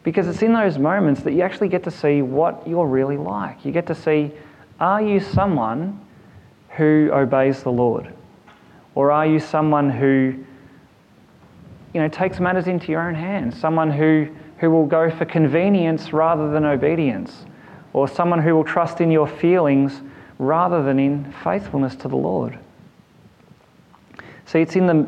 Because 0.03 0.27
it's 0.29 0.41
in 0.41 0.55
those 0.55 0.79
moments 0.79 1.21
that 1.25 1.35
you 1.35 1.43
actually 1.43 1.69
get 1.69 1.85
to 1.85 1.91
see 1.91 2.23
what 2.23 2.67
you're 2.67 2.87
really 2.87 3.19
like. 3.19 3.67
You 3.67 3.71
get 3.71 3.87
to 3.89 3.95
see 3.95 4.33
are 4.81 5.03
you 5.03 5.21
someone 5.21 6.01
who 6.71 7.11
obeys 7.13 7.63
the 7.63 7.73
Lord? 7.73 8.15
Or 8.95 9.13
are 9.13 9.27
you 9.27 9.41
someone 9.41 9.91
who 9.91 10.43
you 11.93 12.01
know, 12.01 12.09
takes 12.09 12.41
matters 12.41 12.67
into 12.67 12.93
your 12.93 13.07
own 13.07 13.15
hands? 13.15 13.61
Someone 13.61 13.91
who, 13.91 14.29
who 14.57 14.71
will 14.71 14.87
go 14.87 15.11
for 15.11 15.27
convenience 15.27 16.15
rather 16.15 16.51
than 16.51 16.65
obedience? 16.65 17.45
Or 17.97 18.07
someone 18.07 18.43
who 18.43 18.55
will 18.55 18.63
trust 18.63 19.01
in 19.01 19.11
your 19.11 19.27
feelings 19.27 20.03
rather 20.39 20.83
than 20.83 20.99
in 20.99 21.33
faithfulness 21.43 21.97
to 21.97 22.09
the 22.09 22.17
Lord. 22.17 22.59
See, 24.45 24.61
it's 24.61 24.77
in 24.77 24.87
the, 24.87 25.07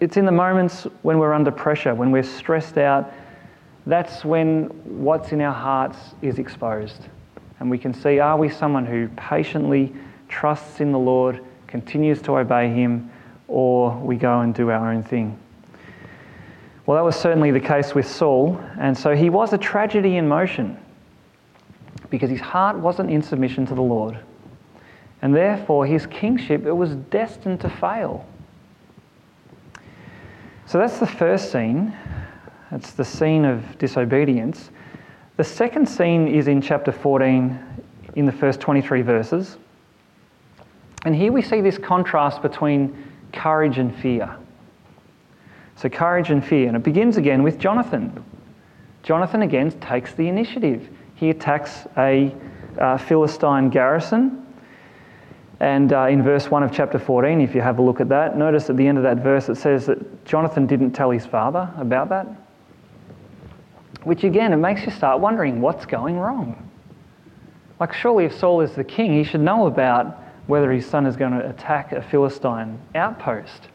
it's 0.00 0.18
in 0.18 0.26
the 0.26 0.32
moments 0.32 0.86
when 1.00 1.18
we're 1.18 1.32
under 1.32 1.50
pressure, 1.50 1.94
when 1.94 2.10
we're 2.10 2.22
stressed 2.22 2.76
out, 2.76 3.10
that's 3.86 4.22
when 4.22 4.64
what's 5.02 5.32
in 5.32 5.40
our 5.40 5.54
hearts 5.54 5.96
is 6.20 6.38
exposed. 6.38 7.08
And 7.58 7.70
we 7.70 7.78
can 7.78 7.94
see 7.94 8.18
are 8.18 8.36
we 8.36 8.50
someone 8.50 8.84
who 8.84 9.08
patiently 9.16 9.94
trusts 10.28 10.80
in 10.80 10.92
the 10.92 10.98
Lord, 10.98 11.42
continues 11.66 12.20
to 12.22 12.36
obey 12.36 12.68
Him, 12.68 13.10
or 13.48 13.96
we 13.96 14.16
go 14.16 14.40
and 14.40 14.54
do 14.54 14.68
our 14.68 14.92
own 14.92 15.02
thing? 15.02 15.38
Well, 16.84 16.98
that 16.98 17.04
was 17.04 17.16
certainly 17.16 17.50
the 17.50 17.60
case 17.60 17.94
with 17.94 18.06
Saul, 18.06 18.60
and 18.78 18.96
so 18.96 19.16
he 19.16 19.30
was 19.30 19.54
a 19.54 19.58
tragedy 19.58 20.18
in 20.18 20.28
motion 20.28 20.78
because 22.10 22.30
his 22.30 22.40
heart 22.40 22.76
wasn't 22.76 23.10
in 23.10 23.22
submission 23.22 23.66
to 23.66 23.74
the 23.74 23.82
Lord. 23.82 24.18
And 25.22 25.34
therefore, 25.34 25.86
his 25.86 26.06
kingship, 26.06 26.66
it 26.66 26.72
was 26.72 26.94
destined 26.94 27.60
to 27.60 27.70
fail. 27.70 28.26
So 30.66 30.78
that's 30.78 30.98
the 30.98 31.06
first 31.06 31.52
scene. 31.52 31.96
It's 32.72 32.92
the 32.92 33.04
scene 33.04 33.44
of 33.44 33.78
disobedience. 33.78 34.70
The 35.36 35.44
second 35.44 35.88
scene 35.88 36.28
is 36.28 36.48
in 36.48 36.60
chapter 36.60 36.92
14, 36.92 37.58
in 38.16 38.26
the 38.26 38.32
first 38.32 38.60
23 38.60 39.02
verses. 39.02 39.58
And 41.04 41.14
here 41.14 41.30
we 41.30 41.42
see 41.42 41.60
this 41.60 41.78
contrast 41.78 42.42
between 42.42 43.10
courage 43.32 43.78
and 43.78 43.94
fear. 43.94 44.36
So, 45.76 45.88
courage 45.88 46.30
and 46.30 46.44
fear. 46.44 46.68
And 46.68 46.76
it 46.76 46.82
begins 46.82 47.16
again 47.16 47.42
with 47.42 47.58
Jonathan. 47.58 48.24
Jonathan 49.02 49.42
again 49.42 49.70
takes 49.80 50.14
the 50.14 50.26
initiative 50.26 50.88
he 51.16 51.30
attacks 51.30 51.86
a 51.96 52.32
uh, 52.78 52.98
Philistine 52.98 53.70
garrison. 53.70 54.46
And 55.58 55.92
uh, 55.92 56.06
in 56.08 56.22
verse 56.22 56.50
1 56.50 56.62
of 56.62 56.70
chapter 56.70 56.98
14, 56.98 57.40
if 57.40 57.54
you 57.54 57.62
have 57.62 57.78
a 57.78 57.82
look 57.82 58.00
at 58.00 58.10
that, 58.10 58.36
notice 58.36 58.68
at 58.68 58.76
the 58.76 58.86
end 58.86 58.98
of 58.98 59.04
that 59.04 59.18
verse 59.18 59.48
it 59.48 59.56
says 59.56 59.86
that 59.86 60.24
Jonathan 60.26 60.66
didn't 60.66 60.92
tell 60.92 61.10
his 61.10 61.24
father 61.24 61.72
about 61.78 62.10
that. 62.10 62.26
Which 64.04 64.22
again, 64.22 64.52
it 64.52 64.58
makes 64.58 64.84
you 64.84 64.92
start 64.92 65.20
wondering 65.20 65.62
what's 65.62 65.86
going 65.86 66.18
wrong. 66.18 66.62
Like, 67.80 67.92
surely 67.92 68.26
if 68.26 68.34
Saul 68.34 68.60
is 68.60 68.72
the 68.72 68.84
king, 68.84 69.12
he 69.12 69.24
should 69.24 69.40
know 69.40 69.66
about 69.66 70.22
whether 70.46 70.70
his 70.70 70.86
son 70.86 71.06
is 71.06 71.16
going 71.16 71.32
to 71.32 71.48
attack 71.48 71.92
a 71.92 72.02
Philistine 72.02 72.78
outpost. 72.94 73.68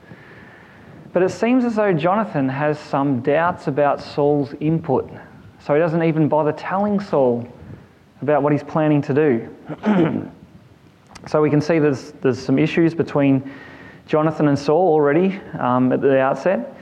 But 1.14 1.24
it 1.24 1.30
seems 1.30 1.66
as 1.66 1.76
though 1.76 1.92
Jonathan 1.92 2.48
has 2.48 2.80
some 2.80 3.22
doubts 3.22 3.68
about 3.68 4.02
Saul's 4.02 4.54
input 4.60 5.12
so 5.66 5.74
he 5.74 5.80
doesn't 5.80 6.04
even 6.04 6.28
bother 6.28 6.52
telling 6.52 7.00
Saul 7.00 7.48
about 8.22 8.44
what 8.44 8.52
he's 8.52 8.64
planning 8.64 9.02
to 9.04 9.14
do. 9.14 9.50
so 11.28 11.42
we 11.42 11.50
can 11.50 11.62
see 11.62 11.80
there's, 11.80 12.12
there's 12.22 12.40
some 12.40 12.58
issues 12.58 12.94
between 12.94 13.52
Jonathan 14.08 14.48
and 14.48 14.58
Saul 14.58 14.88
already 14.88 15.40
um, 15.60 15.92
at 15.92 16.02
the 16.02 16.20
outset. 16.20 16.76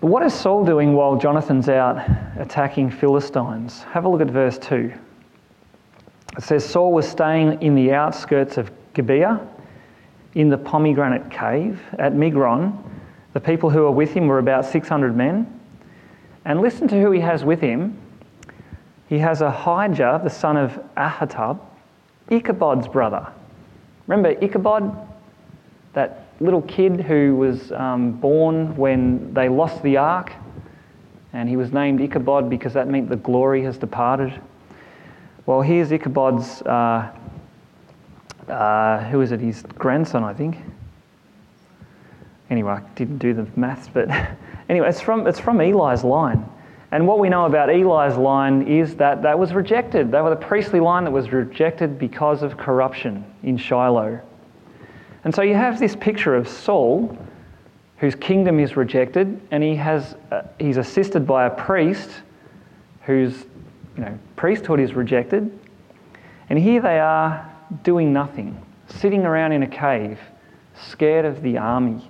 But 0.00 0.08
what 0.08 0.22
is 0.22 0.32
Saul 0.32 0.64
doing 0.64 0.92
while 0.92 1.16
Jonathan's 1.16 1.68
out 1.68 1.98
attacking 2.38 2.90
Philistines? 2.90 3.82
Have 3.84 4.04
a 4.04 4.08
look 4.08 4.20
at 4.20 4.28
verse 4.28 4.58
2. 4.58 4.92
It 6.36 6.44
says 6.44 6.64
Saul 6.64 6.92
was 6.92 7.08
staying 7.08 7.60
in 7.62 7.74
the 7.74 7.92
outskirts 7.92 8.58
of 8.58 8.70
Gibeah 8.94 9.40
in 10.34 10.50
the 10.50 10.58
pomegranate 10.58 11.30
cave 11.30 11.80
at 11.98 12.12
Migron. 12.12 12.78
The 13.32 13.40
people 13.40 13.70
who 13.70 13.80
were 13.82 13.90
with 13.90 14.12
him 14.12 14.28
were 14.28 14.38
about 14.38 14.64
600 14.64 15.16
men. 15.16 15.57
And 16.48 16.62
listen 16.62 16.88
to 16.88 16.98
who 16.98 17.10
he 17.10 17.20
has 17.20 17.44
with 17.44 17.60
him. 17.60 17.98
He 19.06 19.18
has 19.18 19.42
Ahijah, 19.42 20.22
the 20.24 20.30
son 20.30 20.56
of 20.56 20.82
Ahitub, 20.96 21.60
Ichabod's 22.30 22.88
brother. 22.88 23.28
Remember 24.06 24.30
Ichabod, 24.42 24.96
that 25.92 26.28
little 26.40 26.62
kid 26.62 27.02
who 27.02 27.36
was 27.36 27.70
um, 27.72 28.12
born 28.12 28.74
when 28.78 29.34
they 29.34 29.50
lost 29.50 29.82
the 29.82 29.98
ark? 29.98 30.32
And 31.34 31.50
he 31.50 31.56
was 31.58 31.70
named 31.70 32.00
Ichabod 32.00 32.48
because 32.48 32.72
that 32.72 32.88
meant 32.88 33.10
the 33.10 33.16
glory 33.16 33.62
has 33.64 33.76
departed. 33.76 34.32
Well, 35.44 35.60
here's 35.60 35.92
Ichabod's, 35.92 36.62
uh, 36.62 37.12
uh, 38.48 39.04
who 39.10 39.20
is 39.20 39.32
it? 39.32 39.40
His 39.40 39.60
grandson, 39.76 40.24
I 40.24 40.32
think. 40.32 40.56
Anyway, 42.48 42.72
I 42.72 42.80
didn't 42.94 43.18
do 43.18 43.34
the 43.34 43.46
maths, 43.54 43.90
but 43.92 44.08
Anyway, 44.68 44.88
it's 44.88 45.00
from, 45.00 45.26
it's 45.26 45.40
from 45.40 45.60
Eli's 45.60 46.04
line. 46.04 46.48
And 46.90 47.06
what 47.06 47.18
we 47.18 47.28
know 47.28 47.44
about 47.44 47.68
Eli's 47.68 48.16
line 48.16 48.62
is 48.62 48.94
that 48.96 49.22
that 49.22 49.38
was 49.38 49.52
rejected. 49.52 50.10
They 50.10 50.20
were 50.20 50.30
the 50.30 50.36
priestly 50.36 50.80
line 50.80 51.04
that 51.04 51.10
was 51.10 51.30
rejected 51.32 51.98
because 51.98 52.42
of 52.42 52.56
corruption 52.56 53.24
in 53.42 53.58
Shiloh. 53.58 54.20
And 55.24 55.34
so 55.34 55.42
you 55.42 55.54
have 55.54 55.78
this 55.78 55.94
picture 55.96 56.34
of 56.34 56.48
Saul, 56.48 57.16
whose 57.98 58.14
kingdom 58.14 58.58
is 58.60 58.76
rejected, 58.76 59.40
and 59.50 59.62
he 59.62 59.74
has, 59.76 60.16
uh, 60.30 60.42
he's 60.58 60.76
assisted 60.76 61.26
by 61.26 61.46
a 61.46 61.50
priest 61.50 62.08
whose 63.02 63.44
you 63.96 64.04
know, 64.04 64.18
priesthood 64.36 64.80
is 64.80 64.94
rejected. 64.94 65.58
And 66.48 66.58
here 66.58 66.80
they 66.80 66.98
are 66.98 67.52
doing 67.82 68.12
nothing, 68.12 68.64
sitting 68.86 69.26
around 69.26 69.52
in 69.52 69.62
a 69.62 69.66
cave, 69.66 70.18
scared 70.74 71.24
of 71.24 71.42
the 71.42 71.58
army. 71.58 72.08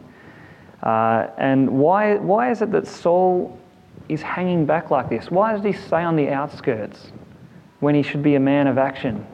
Uh, 0.89 1.29
and 1.37 1.69
why, 1.69 2.17
why 2.17 2.51
is 2.51 2.63
it 2.63 2.73
that 2.73 2.87
Saul 2.87 3.61
is 4.09 4.23
hanging 4.23 4.65
back 4.65 4.91
like 4.91 5.11
this? 5.11 5.31
Why 5.31 5.53
does 5.53 5.63
he 5.63 5.75
stay 5.75 6.03
on 6.03 6.17
the 6.17 6.31
outskirts 6.31 7.13
when 7.81 7.95
he 7.95 8.03
should 8.03 8.23
be 8.23 8.37
a 8.37 8.41
man 8.41 8.67
of 8.67 8.79
action? 8.79 9.27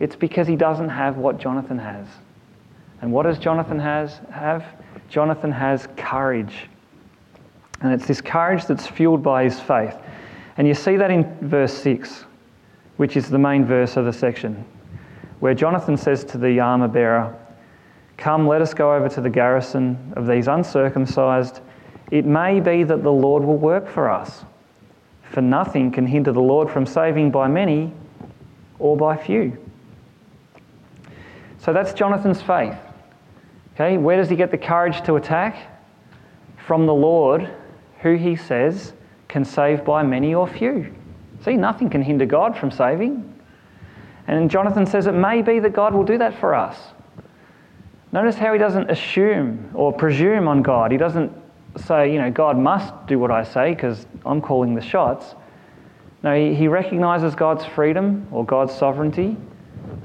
It's 0.00 0.16
because 0.16 0.48
he 0.48 0.56
doesn't 0.56 0.88
have 0.88 1.18
what 1.18 1.38
Jonathan 1.38 1.78
has. 1.78 2.08
And 3.00 3.12
what 3.12 3.22
does 3.22 3.38
Jonathan 3.38 3.78
has 3.78 4.18
have? 4.32 4.64
Jonathan 5.08 5.52
has 5.52 5.86
courage. 5.96 6.68
And 7.80 7.92
it's 7.92 8.08
this 8.08 8.20
courage 8.20 8.66
that's 8.66 8.88
fueled 8.88 9.22
by 9.22 9.44
his 9.44 9.60
faith. 9.60 9.94
And 10.56 10.66
you 10.66 10.74
see 10.74 10.96
that 10.96 11.12
in 11.12 11.32
verse 11.42 11.74
6, 11.74 12.24
which 12.96 13.16
is 13.16 13.30
the 13.30 13.38
main 13.38 13.64
verse 13.64 13.96
of 13.96 14.04
the 14.04 14.12
section, 14.12 14.64
where 15.38 15.54
Jonathan 15.54 15.96
says 15.96 16.24
to 16.24 16.38
the 16.38 16.58
armor 16.58 16.88
bearer, 16.88 17.38
Come, 18.16 18.46
let 18.46 18.62
us 18.62 18.72
go 18.74 18.94
over 18.94 19.08
to 19.10 19.20
the 19.20 19.30
garrison 19.30 20.12
of 20.16 20.26
these 20.26 20.48
uncircumcised. 20.48 21.60
It 22.10 22.24
may 22.24 22.60
be 22.60 22.82
that 22.84 23.02
the 23.02 23.12
Lord 23.12 23.44
will 23.44 23.58
work 23.58 23.88
for 23.88 24.10
us. 24.10 24.44
For 25.32 25.40
nothing 25.40 25.90
can 25.90 26.06
hinder 26.06 26.32
the 26.32 26.40
Lord 26.40 26.70
from 26.70 26.86
saving 26.86 27.30
by 27.30 27.48
many 27.48 27.92
or 28.78 28.96
by 28.96 29.16
few. 29.16 29.58
So 31.58 31.72
that's 31.72 31.92
Jonathan's 31.92 32.40
faith. 32.40 32.76
Okay, 33.74 33.98
where 33.98 34.16
does 34.16 34.30
he 34.30 34.36
get 34.36 34.50
the 34.50 34.58
courage 34.58 35.02
to 35.02 35.16
attack? 35.16 35.56
From 36.66 36.86
the 36.86 36.94
Lord, 36.94 37.50
who 38.00 38.16
he 38.16 38.36
says 38.36 38.92
can 39.28 39.44
save 39.44 39.84
by 39.84 40.02
many 40.02 40.34
or 40.34 40.46
few. 40.46 40.94
See, 41.44 41.56
nothing 41.56 41.90
can 41.90 42.02
hinder 42.02 42.24
God 42.24 42.56
from 42.56 42.70
saving. 42.70 43.34
And 44.26 44.50
Jonathan 44.50 44.86
says 44.86 45.06
it 45.06 45.12
may 45.12 45.42
be 45.42 45.58
that 45.60 45.72
God 45.72 45.94
will 45.94 46.04
do 46.04 46.18
that 46.18 46.38
for 46.38 46.54
us. 46.54 46.78
Notice 48.16 48.36
how 48.36 48.54
he 48.54 48.58
doesn't 48.58 48.90
assume 48.90 49.70
or 49.74 49.92
presume 49.92 50.48
on 50.48 50.62
God. 50.62 50.90
He 50.90 50.96
doesn't 50.96 51.30
say, 51.84 52.10
you 52.10 52.18
know, 52.18 52.30
God 52.30 52.56
must 52.56 53.06
do 53.06 53.18
what 53.18 53.30
I 53.30 53.44
say 53.44 53.74
because 53.74 54.06
I'm 54.24 54.40
calling 54.40 54.74
the 54.74 54.80
shots. 54.80 55.34
No, 56.22 56.34
he, 56.34 56.54
he 56.54 56.66
recognizes 56.66 57.34
God's 57.34 57.66
freedom 57.66 58.26
or 58.30 58.42
God's 58.42 58.74
sovereignty, 58.74 59.36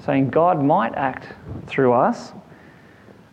saying 0.03 0.29
God 0.29 0.61
might 0.61 0.93
act 0.95 1.33
through 1.67 1.93
us. 1.93 2.33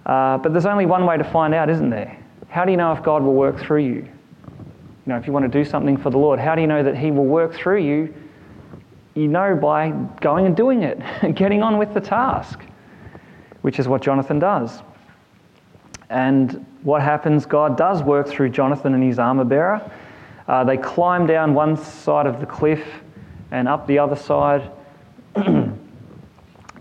Uh, 0.06 0.38
but 0.38 0.52
there's 0.52 0.64
only 0.64 0.86
one 0.86 1.06
way 1.06 1.16
to 1.16 1.24
find 1.24 1.54
out, 1.54 1.68
isn't 1.68 1.90
there? 1.90 2.16
How 2.48 2.64
do 2.64 2.70
you 2.70 2.76
know 2.76 2.92
if 2.92 3.02
God 3.02 3.24
will 3.24 3.34
work 3.34 3.58
through 3.58 3.82
you? 3.82 3.94
You 3.94 5.06
know, 5.06 5.16
if 5.16 5.26
you 5.26 5.32
want 5.32 5.42
to 5.42 5.50
do 5.50 5.68
something 5.68 5.96
for 5.96 6.10
the 6.10 6.18
Lord, 6.18 6.38
how 6.38 6.54
do 6.54 6.60
you 6.60 6.68
know 6.68 6.84
that 6.84 6.96
He 6.96 7.10
will 7.10 7.26
work 7.26 7.52
through 7.52 7.82
you? 7.82 8.14
You 9.16 9.26
know 9.26 9.56
by 9.56 9.90
going 10.20 10.46
and 10.46 10.56
doing 10.56 10.84
it, 10.84 11.00
getting 11.34 11.64
on 11.64 11.78
with 11.78 11.94
the 11.94 12.00
task, 12.00 12.60
which 13.68 13.78
is 13.78 13.86
what 13.86 14.00
Jonathan 14.00 14.38
does. 14.38 14.80
And 16.08 16.64
what 16.84 17.02
happens? 17.02 17.44
God 17.44 17.76
does 17.76 18.02
work 18.02 18.26
through 18.26 18.48
Jonathan 18.48 18.94
and 18.94 19.02
his 19.02 19.18
armor 19.18 19.44
bearer. 19.44 19.92
Uh, 20.46 20.64
they 20.64 20.78
climb 20.78 21.26
down 21.26 21.52
one 21.52 21.76
side 21.76 22.24
of 22.24 22.40
the 22.40 22.46
cliff 22.46 22.82
and 23.50 23.68
up 23.68 23.86
the 23.86 23.98
other 23.98 24.16
side. 24.16 24.70
then 25.34 25.78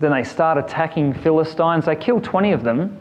they 0.00 0.24
start 0.24 0.56
attacking 0.56 1.12
Philistines. 1.12 1.84
They 1.84 1.94
kill 1.94 2.22
20 2.22 2.52
of 2.52 2.62
them. 2.62 2.98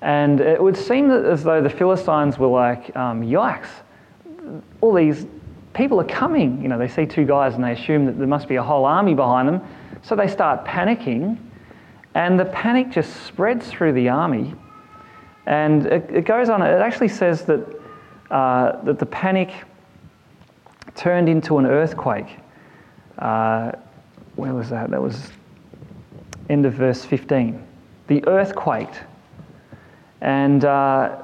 And 0.00 0.40
it 0.40 0.62
would 0.62 0.78
seem 0.78 1.10
as 1.10 1.44
though 1.44 1.60
the 1.60 1.68
Philistines 1.68 2.38
were 2.38 2.46
like, 2.46 2.96
um, 2.96 3.20
yikes, 3.20 3.68
all 4.80 4.94
these 4.94 5.26
people 5.74 6.00
are 6.00 6.08
coming. 6.08 6.62
You 6.62 6.68
know, 6.68 6.78
they 6.78 6.88
see 6.88 7.04
two 7.04 7.26
guys 7.26 7.56
and 7.56 7.62
they 7.62 7.72
assume 7.72 8.06
that 8.06 8.16
there 8.16 8.26
must 8.26 8.48
be 8.48 8.56
a 8.56 8.62
whole 8.62 8.86
army 8.86 9.12
behind 9.12 9.48
them. 9.48 9.60
So 10.00 10.16
they 10.16 10.28
start 10.28 10.64
panicking. 10.64 11.36
And 12.14 12.38
the 12.38 12.44
panic 12.46 12.90
just 12.90 13.24
spreads 13.24 13.68
through 13.68 13.92
the 13.92 14.08
army. 14.08 14.54
And 15.46 15.86
it, 15.86 16.10
it 16.10 16.24
goes 16.24 16.48
on, 16.48 16.62
it 16.62 16.80
actually 16.80 17.08
says 17.08 17.44
that, 17.46 17.80
uh, 18.30 18.82
that 18.82 18.98
the 18.98 19.06
panic 19.06 19.52
turned 20.94 21.28
into 21.28 21.58
an 21.58 21.66
earthquake. 21.66 22.38
Uh, 23.18 23.72
where 24.36 24.54
was 24.54 24.70
that? 24.70 24.90
That 24.90 25.00
was 25.00 25.30
end 26.48 26.66
of 26.66 26.74
verse 26.74 27.04
15. 27.04 27.64
The 28.08 28.26
earth 28.26 28.54
quaked. 28.54 29.00
And 30.20 30.64
uh, 30.64 31.16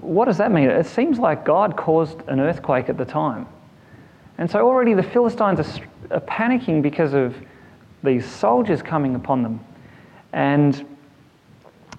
what 0.00 0.26
does 0.26 0.38
that 0.38 0.50
mean? 0.50 0.68
It 0.68 0.86
seems 0.86 1.18
like 1.18 1.44
God 1.44 1.76
caused 1.76 2.20
an 2.28 2.40
earthquake 2.40 2.88
at 2.88 2.98
the 2.98 3.04
time. 3.04 3.46
And 4.38 4.50
so 4.50 4.66
already 4.66 4.94
the 4.94 5.02
Philistines 5.02 5.60
are, 5.60 6.16
are 6.16 6.20
panicking 6.20 6.82
because 6.82 7.14
of 7.14 7.36
these 8.02 8.26
soldiers 8.26 8.82
coming 8.82 9.14
upon 9.14 9.42
them. 9.42 9.60
And 10.34 10.84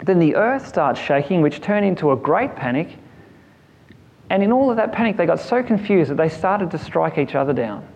then 0.04 0.20
the 0.20 0.36
earth 0.36 0.68
starts 0.68 1.00
shaking, 1.00 1.42
which 1.42 1.62
turned 1.62 1.86
into 1.86 2.12
a 2.12 2.18
great 2.18 2.54
panic. 2.54 2.98
And 4.30 4.44
in 4.44 4.52
all 4.52 4.70
of 4.70 4.76
that 4.76 4.92
panic, 4.92 5.16
they 5.16 5.26
got 5.26 5.40
so 5.40 5.64
confused 5.64 6.12
that 6.12 6.18
they 6.18 6.28
started 6.28 6.70
to 6.72 6.78
strike 6.78 7.18
each 7.18 7.34
other 7.34 7.54
down. 7.54 7.88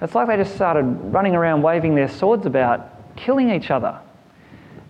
It's 0.00 0.14
like 0.14 0.28
they 0.28 0.36
just 0.36 0.54
started 0.54 0.84
running 1.12 1.34
around 1.34 1.62
waving 1.62 1.96
their 1.96 2.08
swords 2.08 2.46
about, 2.46 3.16
killing 3.16 3.50
each 3.50 3.72
other. 3.72 3.98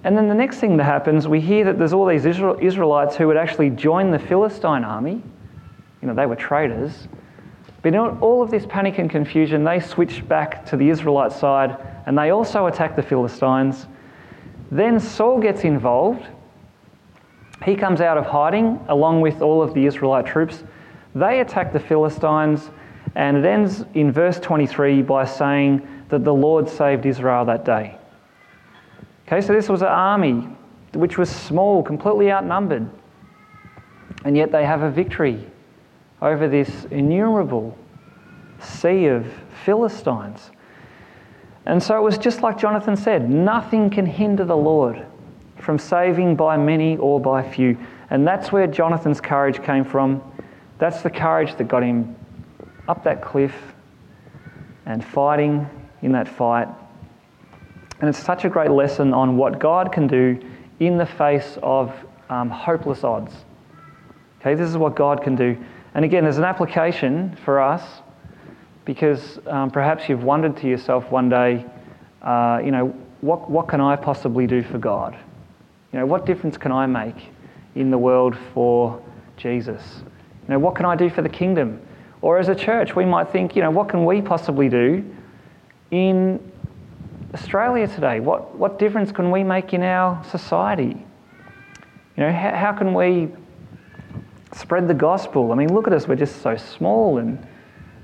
And 0.04 0.18
then 0.18 0.28
the 0.28 0.34
next 0.34 0.58
thing 0.58 0.76
that 0.76 0.84
happens, 0.84 1.26
we 1.26 1.40
hear 1.40 1.64
that 1.64 1.78
there's 1.78 1.94
all 1.94 2.04
these 2.04 2.26
Israelites 2.26 3.16
who 3.16 3.26
would 3.26 3.38
actually 3.38 3.70
join 3.70 4.10
the 4.10 4.18
Philistine 4.18 4.84
army. 4.84 5.22
You 6.02 6.08
know, 6.08 6.14
they 6.14 6.26
were 6.26 6.36
traitors. 6.36 7.08
But 7.80 7.94
in 7.94 8.00
all 8.00 8.42
of 8.42 8.50
this 8.50 8.66
panic 8.66 8.98
and 8.98 9.08
confusion, 9.08 9.64
they 9.64 9.80
switch 9.80 10.28
back 10.28 10.66
to 10.66 10.76
the 10.76 10.90
Israelite 10.90 11.32
side 11.32 11.78
and 12.04 12.18
they 12.18 12.30
also 12.30 12.66
attack 12.66 12.96
the 12.96 13.02
Philistines. 13.02 13.86
Then 14.70 14.98
Saul 14.98 15.40
gets 15.40 15.64
involved. 15.64 16.26
He 17.64 17.76
comes 17.76 18.00
out 18.00 18.18
of 18.18 18.26
hiding 18.26 18.80
along 18.88 19.20
with 19.20 19.40
all 19.40 19.62
of 19.62 19.74
the 19.74 19.86
Israelite 19.86 20.26
troops. 20.26 20.64
They 21.14 21.40
attack 21.40 21.72
the 21.72 21.80
Philistines, 21.80 22.70
and 23.14 23.36
it 23.36 23.44
ends 23.44 23.84
in 23.94 24.10
verse 24.10 24.40
23 24.40 25.02
by 25.02 25.24
saying 25.24 25.86
that 26.08 26.24
the 26.24 26.34
Lord 26.34 26.68
saved 26.68 27.06
Israel 27.06 27.44
that 27.44 27.64
day. 27.64 27.96
Okay, 29.26 29.40
so 29.40 29.52
this 29.52 29.68
was 29.68 29.82
an 29.82 29.88
army 29.88 30.48
which 30.92 31.18
was 31.18 31.30
small, 31.30 31.82
completely 31.82 32.30
outnumbered, 32.30 32.88
and 34.24 34.36
yet 34.36 34.52
they 34.52 34.64
have 34.64 34.82
a 34.82 34.90
victory 34.90 35.44
over 36.20 36.48
this 36.48 36.86
innumerable 36.90 37.76
sea 38.60 39.06
of 39.06 39.26
Philistines. 39.64 40.50
And 41.66 41.82
so 41.82 41.96
it 41.96 42.02
was 42.02 42.18
just 42.18 42.42
like 42.42 42.58
Jonathan 42.58 42.96
said 42.96 43.30
nothing 43.30 43.90
can 43.90 44.06
hinder 44.06 44.44
the 44.44 44.56
Lord 44.56 45.06
from 45.58 45.78
saving 45.78 46.36
by 46.36 46.56
many 46.56 46.96
or 46.98 47.20
by 47.20 47.42
few. 47.42 47.78
And 48.10 48.26
that's 48.26 48.52
where 48.52 48.66
Jonathan's 48.66 49.20
courage 49.20 49.62
came 49.62 49.84
from. 49.84 50.22
That's 50.78 51.02
the 51.02 51.10
courage 51.10 51.56
that 51.56 51.68
got 51.68 51.82
him 51.82 52.14
up 52.86 53.02
that 53.04 53.22
cliff 53.22 53.54
and 54.84 55.02
fighting 55.02 55.66
in 56.02 56.12
that 56.12 56.28
fight. 56.28 56.68
And 58.00 58.08
it's 58.10 58.18
such 58.18 58.44
a 58.44 58.50
great 58.50 58.70
lesson 58.70 59.14
on 59.14 59.36
what 59.36 59.58
God 59.58 59.90
can 59.90 60.06
do 60.06 60.38
in 60.80 60.98
the 60.98 61.06
face 61.06 61.56
of 61.62 61.94
um, 62.28 62.50
hopeless 62.50 63.04
odds. 63.04 63.32
Okay, 64.40 64.54
this 64.54 64.68
is 64.68 64.76
what 64.76 64.94
God 64.94 65.22
can 65.22 65.34
do. 65.34 65.56
And 65.94 66.04
again, 66.04 66.24
there's 66.24 66.38
an 66.38 66.44
application 66.44 67.34
for 67.44 67.60
us 67.60 68.02
because 68.84 69.38
um, 69.46 69.70
perhaps 69.70 70.08
you've 70.08 70.24
wondered 70.24 70.56
to 70.58 70.68
yourself 70.68 71.10
one 71.10 71.28
day, 71.28 71.64
uh, 72.22 72.60
you 72.64 72.70
know, 72.70 72.88
what, 73.20 73.50
what 73.50 73.68
can 73.68 73.80
I 73.80 73.96
possibly 73.96 74.46
do 74.46 74.62
for 74.62 74.78
God? 74.78 75.16
You 75.92 76.00
know, 76.00 76.06
what 76.06 76.26
difference 76.26 76.58
can 76.58 76.72
I 76.72 76.86
make 76.86 77.30
in 77.74 77.90
the 77.90 77.98
world 77.98 78.36
for 78.52 79.00
Jesus? 79.36 80.02
You 80.46 80.54
know, 80.54 80.58
what 80.58 80.74
can 80.74 80.84
I 80.84 80.96
do 80.96 81.08
for 81.08 81.22
the 81.22 81.28
kingdom? 81.28 81.80
Or 82.20 82.38
as 82.38 82.48
a 82.48 82.54
church, 82.54 82.94
we 82.94 83.04
might 83.04 83.30
think, 83.30 83.56
you 83.56 83.62
know, 83.62 83.70
what 83.70 83.88
can 83.88 84.04
we 84.04 84.20
possibly 84.20 84.68
do 84.68 85.04
in 85.90 86.40
Australia 87.32 87.86
today? 87.86 88.20
What, 88.20 88.54
what 88.56 88.78
difference 88.78 89.12
can 89.12 89.30
we 89.30 89.42
make 89.42 89.72
in 89.72 89.82
our 89.82 90.22
society? 90.24 91.04
You 92.16 92.22
know, 92.24 92.32
how, 92.32 92.54
how 92.54 92.72
can 92.72 92.94
we 92.94 93.28
spread 94.52 94.86
the 94.88 94.94
gospel? 94.94 95.52
I 95.52 95.54
mean, 95.54 95.72
look 95.72 95.86
at 95.86 95.92
us, 95.92 96.06
we're 96.06 96.14
just 96.16 96.42
so 96.42 96.56
small 96.56 97.18
and 97.18 97.38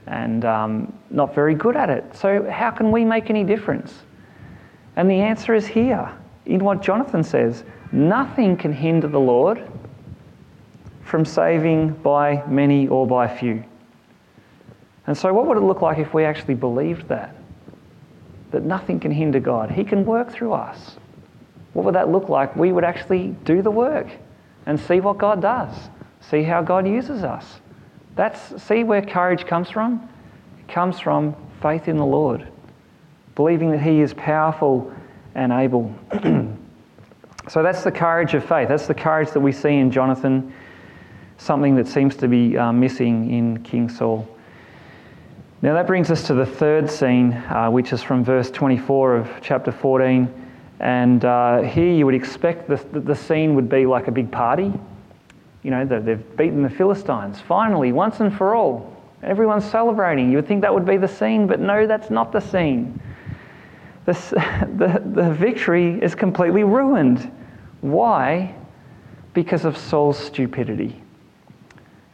and 0.07 0.45
um, 0.45 0.93
not 1.11 1.35
very 1.35 1.55
good 1.55 1.77
at 1.77 1.91
it. 1.91 2.05
So, 2.15 2.49
how 2.51 2.71
can 2.71 2.91
we 2.91 3.05
make 3.05 3.31
any 3.31 3.45
difference? 3.45 3.95
And 4.97 5.11
the 5.11 5.21
answer 5.21 5.55
is 5.55 5.67
here 5.67 6.11
in 6.47 6.65
what 6.65 6.83
Jonathan 6.83 7.23
says 7.23 7.65
nothing 7.93 8.57
can 8.57 8.73
hinder 8.73 9.09
the 9.09 9.21
Lord 9.21 9.67
from 11.05 11.25
saving 11.25 11.91
by 11.95 12.45
many 12.47 12.87
or 12.89 13.07
by 13.07 13.27
few. 13.27 13.65
And 15.07 15.17
so, 15.17 15.33
what 15.33 15.47
would 15.47 15.57
it 15.57 15.63
look 15.63 15.83
like 15.83 15.99
if 15.99 16.15
we 16.15 16.25
actually 16.25 16.55
believed 16.55 17.09
that? 17.09 17.35
That 18.53 18.65
nothing 18.65 19.01
can 19.01 19.11
hinder 19.11 19.41
God. 19.41 19.71
He 19.71 19.85
can 19.85 20.05
work 20.05 20.31
through 20.31 20.53
us. 20.53 20.97
What 21.73 21.85
would 21.85 21.95
that 21.95 22.11
look 22.11 22.29
like? 22.29 22.55
We 22.57 22.73
would 22.73 22.85
actually 22.85 23.35
do 23.45 23.63
the 23.63 23.71
work 23.71 24.09
and 24.67 24.79
see 24.79 25.01
what 25.01 25.19
God 25.19 25.41
does, 25.41 25.73
see 26.21 26.43
how 26.43 26.63
God 26.63 26.87
uses 26.87 27.25
us. 27.25 27.61
That's, 28.17 28.63
see 28.63 28.85
where 28.85 29.03
courage 29.03 29.47
comes 29.47 29.71
from? 29.71 30.09
It 30.59 30.73
comes 30.73 31.01
from 31.01 31.35
faith 31.63 31.89
in 31.89 31.97
the 31.97 32.07
Lord, 32.07 32.47
believing 33.35 33.71
that 33.71 33.81
He 33.81 34.01
is 34.01 34.15
powerful 34.15 34.93
and 35.35 35.53
able. 35.53 35.95
so 37.49 37.63
that's 37.63 37.85
the 37.85 37.93
courage 37.93 38.35
of 38.35 38.45
faith. 38.45 38.69
That's 38.69 38.87
the 38.87 38.95
courage 38.95 39.31
that 39.31 39.41
we 39.41 39.53
see 39.53 39.75
in 39.77 39.91
Jonathan, 39.91 40.53
something 41.39 41.75
that 41.77 41.87
seems 41.87 42.17
to 42.17 42.29
be 42.29 42.57
uh, 42.57 42.73
missing 42.73 43.31
in 43.33 43.63
King 43.63 43.89
Saul. 43.89 44.29
Now 45.63 45.75
that 45.75 45.87
brings 45.87 46.11
us 46.11 46.27
to 46.27 46.35
the 46.35 46.47
third 46.47 46.91
scene, 46.91 47.35
uh, 47.35 47.69
which 47.71 47.93
is 47.93 48.03
from 48.03 48.25
verse 48.25 48.51
24 48.51 49.17
of 49.17 49.31
chapter 49.43 49.71
14. 49.71 50.41
And 50.81 51.23
uh, 51.27 51.61
here 51.61 51.93
you 51.93 52.07
would 52.07 52.15
expect 52.15 52.67
the, 52.67 52.77
the 52.99 53.15
scene 53.15 53.55
would 53.55 53.69
be 53.69 53.85
like 53.85 54.09
a 54.09 54.11
big 54.11 54.33
party. 54.33 54.73
You 55.63 55.71
know, 55.71 55.85
they've 55.85 56.37
beaten 56.37 56.63
the 56.63 56.71
Philistines. 56.71 57.41
Finally, 57.41 57.93
once 57.93 58.21
and 58.21 58.35
for 58.35 58.55
all, 58.55 58.97
everyone's 59.23 59.65
celebrating. 59.65 60.31
You 60.31 60.37
would 60.37 60.49
think 60.49 60.63
that 60.63 60.73
would 60.73 60.87
be 60.87 60.97
the 60.97 61.09
scene, 61.09 61.47
but 61.47 61.61
no, 61.61 61.87
that's 61.87 62.11
not 62.11 62.33
the 62.33 62.41
scene. 62.41 63.01
The, 64.07 64.13
the, 64.77 65.03
the 65.05 65.33
victory 65.35 66.01
is 66.03 66.15
completely 66.15 66.65
ruined. 66.65 67.31
Why? 67.83 68.55
Because 69.35 69.65
of 69.65 69.77
Saul's 69.77 70.19
stupidity. 70.19 71.01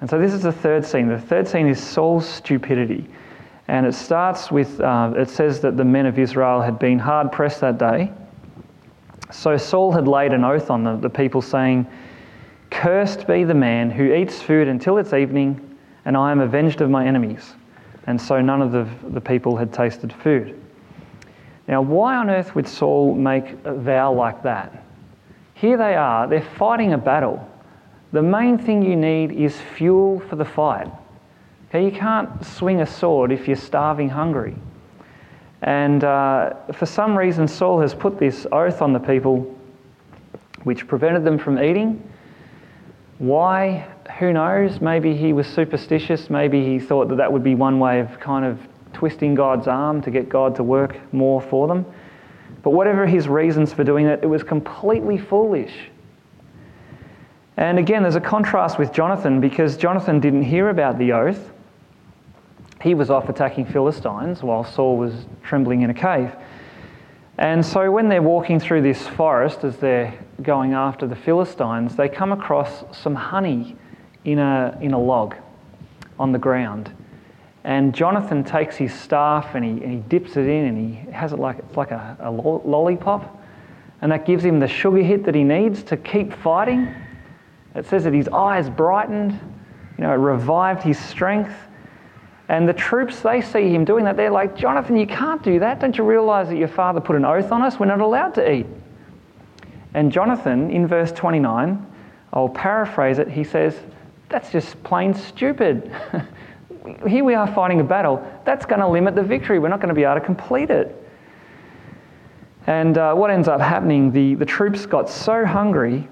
And 0.00 0.10
so 0.10 0.18
this 0.18 0.32
is 0.32 0.42
the 0.42 0.52
third 0.52 0.84
scene. 0.84 1.08
The 1.08 1.18
third 1.18 1.48
scene 1.48 1.68
is 1.68 1.82
Saul's 1.82 2.28
stupidity. 2.28 3.08
And 3.68 3.86
it 3.86 3.94
starts 3.94 4.50
with, 4.50 4.80
uh, 4.80 5.12
it 5.16 5.28
says 5.28 5.60
that 5.60 5.76
the 5.76 5.84
men 5.84 6.06
of 6.06 6.18
Israel 6.18 6.60
had 6.60 6.78
been 6.78 6.98
hard 6.98 7.32
pressed 7.32 7.60
that 7.62 7.78
day. 7.78 8.12
So 9.32 9.56
Saul 9.56 9.90
had 9.90 10.06
laid 10.06 10.32
an 10.32 10.44
oath 10.44 10.70
on 10.70 10.84
the, 10.84 10.96
the 10.96 11.10
people, 11.10 11.42
saying, 11.42 11.86
Cursed 12.76 13.26
be 13.26 13.42
the 13.42 13.54
man 13.54 13.90
who 13.90 14.12
eats 14.12 14.42
food 14.42 14.68
until 14.68 14.98
it's 14.98 15.14
evening, 15.14 15.78
and 16.04 16.14
I 16.14 16.30
am 16.30 16.40
avenged 16.40 16.82
of 16.82 16.90
my 16.90 17.06
enemies. 17.06 17.54
And 18.06 18.20
so 18.20 18.42
none 18.42 18.60
of 18.60 18.70
the, 18.70 18.86
the 19.08 19.20
people 19.20 19.56
had 19.56 19.72
tasted 19.72 20.12
food. 20.12 20.60
Now, 21.68 21.80
why 21.80 22.16
on 22.16 22.28
earth 22.28 22.54
would 22.54 22.68
Saul 22.68 23.14
make 23.14 23.56
a 23.64 23.72
vow 23.72 24.12
like 24.12 24.42
that? 24.42 24.84
Here 25.54 25.78
they 25.78 25.94
are, 25.94 26.28
they're 26.28 26.46
fighting 26.58 26.92
a 26.92 26.98
battle. 26.98 27.50
The 28.12 28.20
main 28.20 28.58
thing 28.58 28.82
you 28.82 28.94
need 28.94 29.32
is 29.32 29.58
fuel 29.74 30.20
for 30.28 30.36
the 30.36 30.44
fight. 30.44 30.88
Okay, 31.70 31.82
you 31.82 31.90
can't 31.90 32.44
swing 32.44 32.82
a 32.82 32.86
sword 32.86 33.32
if 33.32 33.48
you're 33.48 33.56
starving 33.56 34.10
hungry. 34.10 34.54
And 35.62 36.04
uh, 36.04 36.52
for 36.74 36.84
some 36.84 37.16
reason, 37.16 37.48
Saul 37.48 37.80
has 37.80 37.94
put 37.94 38.18
this 38.18 38.46
oath 38.52 38.82
on 38.82 38.92
the 38.92 39.00
people 39.00 39.50
which 40.64 40.86
prevented 40.86 41.24
them 41.24 41.38
from 41.38 41.58
eating. 41.58 42.02
Why? 43.18 43.86
Who 44.18 44.32
knows? 44.32 44.80
Maybe 44.80 45.16
he 45.16 45.32
was 45.32 45.46
superstitious. 45.46 46.28
Maybe 46.28 46.64
he 46.64 46.78
thought 46.78 47.08
that 47.08 47.16
that 47.16 47.32
would 47.32 47.42
be 47.42 47.54
one 47.54 47.78
way 47.78 48.00
of 48.00 48.20
kind 48.20 48.44
of 48.44 48.58
twisting 48.92 49.34
God's 49.34 49.66
arm 49.66 50.02
to 50.02 50.10
get 50.10 50.28
God 50.28 50.56
to 50.56 50.62
work 50.62 50.96
more 51.12 51.40
for 51.40 51.66
them. 51.68 51.84
But 52.62 52.70
whatever 52.70 53.06
his 53.06 53.28
reasons 53.28 53.72
for 53.72 53.84
doing 53.84 54.06
it, 54.06 54.20
it 54.22 54.26
was 54.26 54.42
completely 54.42 55.18
foolish. 55.18 55.72
And 57.56 57.78
again, 57.78 58.02
there's 58.02 58.16
a 58.16 58.20
contrast 58.20 58.78
with 58.78 58.92
Jonathan 58.92 59.40
because 59.40 59.76
Jonathan 59.76 60.20
didn't 60.20 60.42
hear 60.42 60.68
about 60.68 60.98
the 60.98 61.12
oath. 61.12 61.52
He 62.82 62.94
was 62.94 63.08
off 63.08 63.28
attacking 63.28 63.66
Philistines 63.66 64.42
while 64.42 64.62
Saul 64.64 64.98
was 64.98 65.26
trembling 65.42 65.82
in 65.82 65.90
a 65.90 65.94
cave. 65.94 66.34
And 67.38 67.64
so 67.64 67.90
when 67.90 68.08
they're 68.08 68.22
walking 68.22 68.58
through 68.58 68.82
this 68.82 69.06
forest 69.06 69.62
as 69.62 69.76
they're 69.76 70.18
going 70.42 70.72
after 70.72 71.06
the 71.06 71.16
Philistines, 71.16 71.94
they 71.94 72.08
come 72.08 72.32
across 72.32 72.84
some 72.96 73.14
honey 73.14 73.76
in 74.24 74.38
a, 74.38 74.76
in 74.80 74.92
a 74.92 74.98
log 74.98 75.34
on 76.18 76.32
the 76.32 76.38
ground. 76.38 76.90
And 77.64 77.94
Jonathan 77.94 78.42
takes 78.44 78.76
his 78.76 78.94
staff 78.94 79.54
and 79.54 79.64
he, 79.64 79.70
and 79.82 79.92
he 79.92 79.98
dips 80.08 80.36
it 80.36 80.46
in 80.46 80.66
and 80.66 80.78
he 80.78 81.10
has 81.10 81.32
it 81.32 81.38
like 81.38 81.58
it's 81.58 81.76
like 81.76 81.90
a, 81.90 82.16
a 82.20 82.30
lollipop. 82.30 83.42
And 84.00 84.12
that 84.12 84.24
gives 84.24 84.44
him 84.44 84.60
the 84.60 84.68
sugar 84.68 85.02
hit 85.02 85.24
that 85.24 85.34
he 85.34 85.42
needs 85.42 85.82
to 85.84 85.96
keep 85.96 86.32
fighting. 86.32 86.94
It 87.74 87.86
says 87.86 88.04
that 88.04 88.14
his 88.14 88.28
eyes 88.28 88.70
brightened, 88.70 89.32
you 89.98 90.04
know, 90.04 90.12
it 90.12 90.16
revived 90.16 90.82
his 90.82 90.98
strength. 90.98 91.54
And 92.48 92.68
the 92.68 92.72
troops, 92.72 93.20
they 93.20 93.40
see 93.40 93.74
him 93.74 93.84
doing 93.84 94.04
that. 94.04 94.16
They're 94.16 94.30
like, 94.30 94.56
Jonathan, 94.56 94.96
you 94.96 95.06
can't 95.06 95.42
do 95.42 95.58
that. 95.58 95.80
Don't 95.80 95.98
you 95.98 96.04
realize 96.04 96.48
that 96.48 96.56
your 96.56 96.68
father 96.68 97.00
put 97.00 97.16
an 97.16 97.24
oath 97.24 97.50
on 97.50 97.62
us? 97.62 97.78
We're 97.80 97.86
not 97.86 98.00
allowed 98.00 98.34
to 98.34 98.52
eat. 98.52 98.66
And 99.94 100.12
Jonathan, 100.12 100.70
in 100.70 100.86
verse 100.86 101.10
29, 101.10 101.84
I'll 102.32 102.48
paraphrase 102.48 103.18
it, 103.18 103.28
he 103.28 103.42
says, 103.42 103.76
That's 104.28 104.50
just 104.50 104.80
plain 104.84 105.12
stupid. 105.14 105.90
Here 107.08 107.24
we 107.24 107.34
are 107.34 107.52
fighting 107.52 107.80
a 107.80 107.84
battle. 107.84 108.24
That's 108.44 108.64
going 108.64 108.80
to 108.80 108.86
limit 108.86 109.16
the 109.16 109.22
victory. 109.22 109.58
We're 109.58 109.68
not 109.68 109.80
going 109.80 109.88
to 109.88 109.94
be 109.94 110.04
able 110.04 110.14
to 110.14 110.20
complete 110.20 110.70
it. 110.70 111.02
And 112.68 112.96
uh, 112.98 113.14
what 113.14 113.30
ends 113.30 113.48
up 113.48 113.60
happening, 113.60 114.12
the, 114.12 114.34
the 114.36 114.44
troops 114.44 114.86
got 114.86 115.08
so 115.08 115.44
hungry 115.44 116.08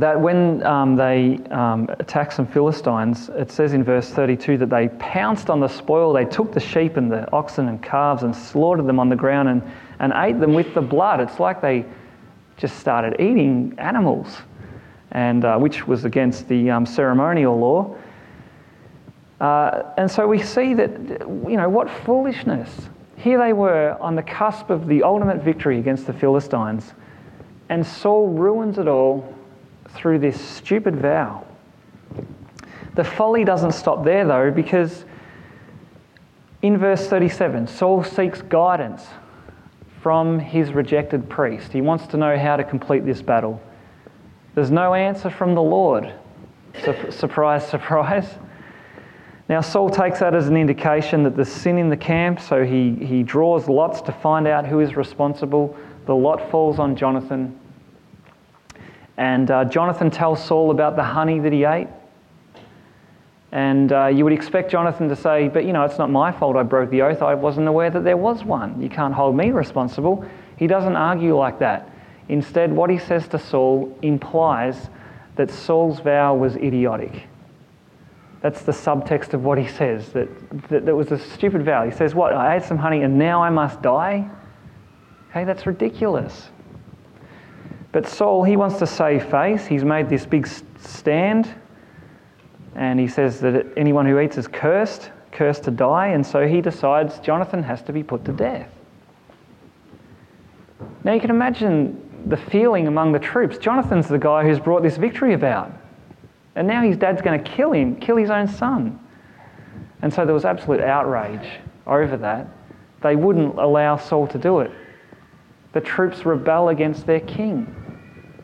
that 0.00 0.20
when 0.20 0.62
um, 0.64 0.96
they 0.96 1.38
um, 1.50 1.88
attacked 1.98 2.34
some 2.34 2.46
Philistines, 2.46 3.28
it 3.30 3.50
says 3.50 3.72
in 3.72 3.84
verse 3.84 4.10
32 4.10 4.58
that 4.58 4.70
they 4.70 4.88
pounced 4.98 5.50
on 5.50 5.60
the 5.60 5.68
spoil. 5.68 6.12
They 6.12 6.24
took 6.24 6.52
the 6.52 6.60
sheep 6.60 6.96
and 6.96 7.10
the 7.10 7.30
oxen 7.32 7.68
and 7.68 7.82
calves 7.82 8.22
and 8.22 8.34
slaughtered 8.34 8.86
them 8.86 9.00
on 9.00 9.08
the 9.08 9.16
ground 9.16 9.48
and, 9.48 9.62
and 9.98 10.12
ate 10.16 10.40
them 10.40 10.52
with 10.52 10.74
the 10.74 10.82
blood. 10.82 11.20
It's 11.20 11.40
like 11.40 11.62
they 11.62 11.86
just 12.56 12.78
started 12.80 13.20
eating 13.20 13.74
animals, 13.78 14.38
and, 15.12 15.44
uh, 15.44 15.56
which 15.56 15.86
was 15.86 16.04
against 16.04 16.48
the 16.48 16.70
um, 16.70 16.84
ceremonial 16.84 17.58
law. 17.58 17.96
Uh, 19.40 19.84
and 19.96 20.10
so 20.10 20.26
we 20.26 20.42
see 20.42 20.74
that, 20.74 20.90
you 21.20 21.56
know, 21.56 21.68
what 21.68 21.88
foolishness. 21.88 22.88
Here 23.16 23.38
they 23.38 23.52
were 23.52 23.96
on 24.00 24.16
the 24.16 24.22
cusp 24.22 24.70
of 24.70 24.86
the 24.86 25.02
ultimate 25.02 25.42
victory 25.42 25.78
against 25.78 26.06
the 26.06 26.12
Philistines, 26.12 26.92
and 27.68 27.86
Saul 27.86 28.28
ruins 28.28 28.78
it 28.78 28.88
all 28.88 29.34
through 29.94 30.18
this 30.18 30.40
stupid 30.40 30.96
vow. 30.96 31.44
The 32.94 33.04
folly 33.04 33.44
doesn't 33.44 33.72
stop 33.72 34.04
there 34.04 34.26
though, 34.26 34.50
because 34.50 35.04
in 36.62 36.76
verse 36.76 37.06
37, 37.06 37.66
Saul 37.68 38.02
seeks 38.02 38.42
guidance 38.42 39.06
from 40.02 40.38
his 40.38 40.72
rejected 40.72 41.28
priest. 41.28 41.72
He 41.72 41.80
wants 41.80 42.06
to 42.08 42.16
know 42.16 42.36
how 42.38 42.56
to 42.56 42.64
complete 42.64 43.04
this 43.04 43.22
battle. 43.22 43.60
There's 44.54 44.70
no 44.70 44.94
answer 44.94 45.30
from 45.30 45.54
the 45.54 45.62
Lord. 45.62 46.12
surprise, 47.10 47.66
surprise. 47.68 48.34
Now, 49.48 49.60
Saul 49.60 49.88
takes 49.88 50.18
that 50.18 50.34
as 50.34 50.48
an 50.48 50.56
indication 50.56 51.22
that 51.22 51.34
there's 51.34 51.48
sin 51.50 51.78
in 51.78 51.88
the 51.88 51.96
camp, 51.96 52.40
so 52.40 52.64
he, 52.64 52.94
he 52.96 53.22
draws 53.22 53.68
lots 53.68 54.00
to 54.02 54.12
find 54.12 54.46
out 54.46 54.66
who 54.66 54.80
is 54.80 54.94
responsible. 54.96 55.76
The 56.06 56.14
lot 56.14 56.50
falls 56.50 56.78
on 56.78 56.96
Jonathan. 56.96 57.58
And 59.18 59.50
uh, 59.50 59.64
Jonathan 59.64 60.10
tells 60.10 60.42
Saul 60.42 60.70
about 60.70 60.94
the 60.94 61.02
honey 61.02 61.40
that 61.40 61.52
he 61.52 61.64
ate. 61.64 61.88
And 63.50 63.92
uh, 63.92 64.06
you 64.06 64.22
would 64.22 64.32
expect 64.32 64.70
Jonathan 64.70 65.08
to 65.08 65.16
say, 65.16 65.48
But 65.48 65.64
you 65.64 65.72
know, 65.72 65.82
it's 65.82 65.98
not 65.98 66.08
my 66.08 66.30
fault 66.30 66.56
I 66.56 66.62
broke 66.62 66.90
the 66.90 67.02
oath. 67.02 67.20
I 67.20 67.34
wasn't 67.34 67.66
aware 67.66 67.90
that 67.90 68.04
there 68.04 68.16
was 68.16 68.44
one. 68.44 68.80
You 68.80 68.88
can't 68.88 69.12
hold 69.12 69.36
me 69.36 69.50
responsible. 69.50 70.24
He 70.56 70.68
doesn't 70.68 70.94
argue 70.94 71.36
like 71.36 71.58
that. 71.58 71.90
Instead, 72.28 72.72
what 72.72 72.90
he 72.90 72.98
says 72.98 73.26
to 73.28 73.38
Saul 73.38 73.96
implies 74.02 74.88
that 75.34 75.50
Saul's 75.50 75.98
vow 75.98 76.34
was 76.34 76.54
idiotic. 76.56 77.26
That's 78.40 78.62
the 78.62 78.72
subtext 78.72 79.34
of 79.34 79.42
what 79.42 79.58
he 79.58 79.66
says, 79.66 80.10
that, 80.10 80.28
that, 80.68 80.86
that 80.86 80.94
was 80.94 81.10
a 81.10 81.18
stupid 81.18 81.64
vow. 81.64 81.84
He 81.84 81.90
says, 81.90 82.14
What? 82.14 82.34
I 82.34 82.56
ate 82.56 82.62
some 82.62 82.78
honey 82.78 83.02
and 83.02 83.18
now 83.18 83.42
I 83.42 83.50
must 83.50 83.82
die? 83.82 84.30
Okay, 85.30 85.42
that's 85.42 85.66
ridiculous. 85.66 86.50
But 87.98 88.06
Saul, 88.06 88.44
he 88.44 88.56
wants 88.56 88.78
to 88.78 88.86
save 88.86 89.28
face. 89.28 89.66
He's 89.66 89.82
made 89.82 90.08
this 90.08 90.24
big 90.24 90.46
stand. 90.78 91.52
And 92.76 93.00
he 93.00 93.08
says 93.08 93.40
that 93.40 93.66
anyone 93.76 94.06
who 94.06 94.20
eats 94.20 94.38
is 94.38 94.46
cursed, 94.46 95.10
cursed 95.32 95.64
to 95.64 95.72
die. 95.72 96.06
And 96.06 96.24
so 96.24 96.46
he 96.46 96.60
decides 96.60 97.18
Jonathan 97.18 97.60
has 97.64 97.82
to 97.82 97.92
be 97.92 98.04
put 98.04 98.24
to 98.26 98.32
death. 98.32 98.70
Now 101.02 101.12
you 101.12 101.20
can 101.20 101.30
imagine 101.30 102.00
the 102.26 102.36
feeling 102.36 102.86
among 102.86 103.10
the 103.10 103.18
troops. 103.18 103.58
Jonathan's 103.58 104.06
the 104.06 104.16
guy 104.16 104.44
who's 104.44 104.60
brought 104.60 104.84
this 104.84 104.96
victory 104.96 105.34
about. 105.34 105.72
And 106.54 106.68
now 106.68 106.82
his 106.82 106.96
dad's 106.96 107.20
going 107.20 107.42
to 107.42 107.50
kill 107.50 107.72
him, 107.72 107.96
kill 107.96 108.16
his 108.16 108.30
own 108.30 108.46
son. 108.46 108.96
And 110.02 110.14
so 110.14 110.24
there 110.24 110.34
was 110.34 110.44
absolute 110.44 110.82
outrage 110.82 111.48
over 111.84 112.16
that. 112.16 112.46
They 113.02 113.16
wouldn't 113.16 113.58
allow 113.58 113.96
Saul 113.96 114.28
to 114.28 114.38
do 114.38 114.60
it. 114.60 114.70
The 115.72 115.80
troops 115.80 116.24
rebel 116.24 116.68
against 116.68 117.04
their 117.04 117.18
king. 117.18 117.74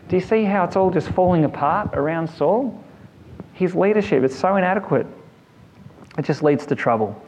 Do 0.08 0.16
you 0.16 0.22
see 0.22 0.44
how 0.44 0.64
it's 0.64 0.76
all 0.76 0.90
just 0.90 1.08
falling 1.10 1.44
apart 1.44 1.90
around 1.94 2.28
Saul? 2.28 2.82
His 3.54 3.74
leadership, 3.74 4.22
is 4.22 4.36
so 4.36 4.56
inadequate. 4.56 5.06
It 6.18 6.24
just 6.24 6.42
leads 6.42 6.66
to 6.66 6.74
trouble. 6.74 7.20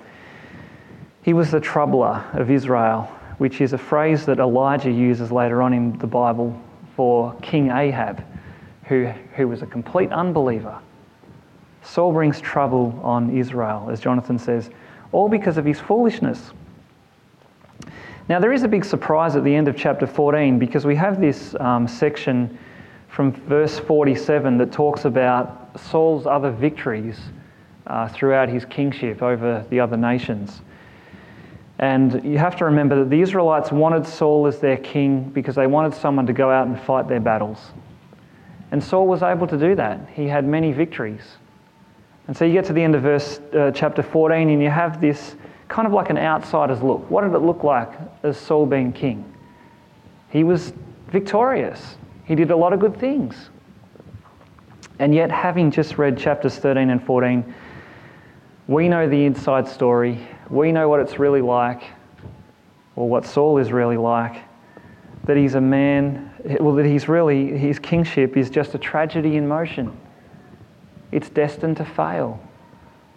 He 1.23 1.33
was 1.33 1.51
the 1.51 1.61
troubler 1.61 2.25
of 2.35 2.51
Israel, 2.51 3.03
which 3.39 3.61
is 3.61 3.73
a 3.73 3.79
phrase 3.79 4.27
that 4.27 4.39
Elijah 4.39 4.91
uses 4.91 5.33
later 5.33 5.63
on 5.63 5.73
in 5.73 5.99
the 5.99 6.07
Bible 6.07 6.61
for 6.95 7.35
King 7.43 7.71
Ahab, 7.71 8.25
who, 8.85 9.07
who 9.35 9.49
was 9.49 9.63
a 9.63 9.67
complete 9.67 10.13
unbeliever. 10.13 10.79
Saul 11.83 12.13
brings 12.13 12.41
trouble 12.41 12.99
on 13.03 13.37
Israel, 13.37 13.89
as 13.91 14.01
Jonathan 14.01 14.39
says, 14.39 14.71
all 15.13 15.29
because 15.29 15.57
of 15.57 15.65
his 15.65 15.81
foolishness. 15.81 16.53
Now, 18.29 18.41
there 18.41 18.53
is 18.53 18.65
a 18.65 18.69
big 18.69 18.85
surprise 18.85 19.37
at 19.37 19.45
the 19.45 19.55
end 19.55 19.69
of 19.69 19.77
chapter 19.77 20.07
14 20.07 20.59
because 20.59 20.85
we 20.85 20.97
have 20.97 21.21
this 21.21 21.55
um, 21.61 21.87
section 21.87 22.59
from 23.09 23.33
verse 23.33 23.79
47 23.79 24.59
that 24.59 24.73
talks 24.73 25.05
about 25.05 25.71
Saul's 25.79 26.27
other 26.27 26.51
victories 26.51 27.19
uh, 27.87 28.09
throughout 28.09 28.49
his 28.49 28.65
kingship 28.65 29.23
over 29.23 29.65
the 29.71 29.81
other 29.81 29.97
nations. 29.97 30.61
And 31.79 32.25
you 32.25 32.39
have 32.39 32.57
to 32.57 32.65
remember 32.65 33.01
that 33.01 33.11
the 33.11 33.21
Israelites 33.21 33.71
wanted 33.71 34.07
Saul 34.07 34.47
as 34.47 34.59
their 34.61 34.79
king 34.79 35.25
because 35.31 35.55
they 35.55 35.67
wanted 35.67 35.95
someone 35.95 36.27
to 36.27 36.33
go 36.33 36.51
out 36.51 36.67
and 36.67 36.81
fight 36.81 37.09
their 37.09 37.21
battles. 37.21 37.59
And 38.71 38.83
Saul 38.83 39.07
was 39.07 39.23
able 39.23 39.47
to 39.47 39.59
do 39.59 39.75
that. 39.77 40.09
He 40.15 40.27
had 40.27 40.47
many 40.47 40.73
victories. 40.73 41.23
And 42.27 42.37
so 42.37 42.45
you 42.45 42.53
get 42.53 42.65
to 42.67 42.73
the 42.73 42.83
end 42.83 42.95
of 42.95 43.03
verse 43.03 43.41
uh, 43.55 43.71
chapter 43.75 44.03
14 44.03 44.49
and 44.49 44.63
you 44.63 44.71
have 44.71 45.01
this 45.01 45.37
kind 45.69 45.87
of 45.87 45.93
like 45.93 46.11
an 46.11 46.19
outsider's 46.19 46.83
look. 46.83 47.09
What 47.11 47.23
did 47.23 47.35
it 47.35 47.41
look 47.41 47.63
like 47.63 47.91
as 48.23 48.37
Saul 48.37 48.67
being 48.67 48.93
king? 48.93 49.25
He 50.31 50.43
was 50.45 50.73
victorious. 51.09 51.97
He 52.27 52.35
did 52.35 52.51
a 52.51 52.57
lot 52.57 52.73
of 52.73 52.81
good 52.81 52.99
things. 52.99 53.51
And 54.99 55.15
yet, 55.15 55.31
having 55.31 55.71
just 55.71 55.99
read 55.99 56.19
chapters 56.19 56.57
13 56.57 56.91
and 56.91 57.03
14, 57.05 57.55
we 58.67 58.89
know 58.89 59.09
the 59.09 59.25
inside 59.25 59.69
story. 59.69 60.27
We 60.51 60.73
know 60.73 60.89
what 60.89 61.01
it's 61.01 61.19
really 61.19 61.43
like, 61.43 61.83
or 62.97 63.09
what 63.09 63.25
Saul 63.25 63.59
is 63.59 63.73
really 63.73 63.97
like. 63.97 64.43
That 65.25 65.37
he's 65.37 65.55
a 65.55 65.61
man, 65.61 66.33
well, 66.61 66.75
that 66.75 66.87
he's 66.87 67.09
really, 67.09 67.57
his 67.57 67.79
kingship 67.79 68.37
is 68.37 68.51
just 68.51 68.75
a 68.75 68.79
tragedy 68.79 69.37
in 69.37 69.47
motion. 69.47 69.97
It's 71.13 71.29
destined 71.29 71.77
to 71.77 71.85
fail 71.85 72.41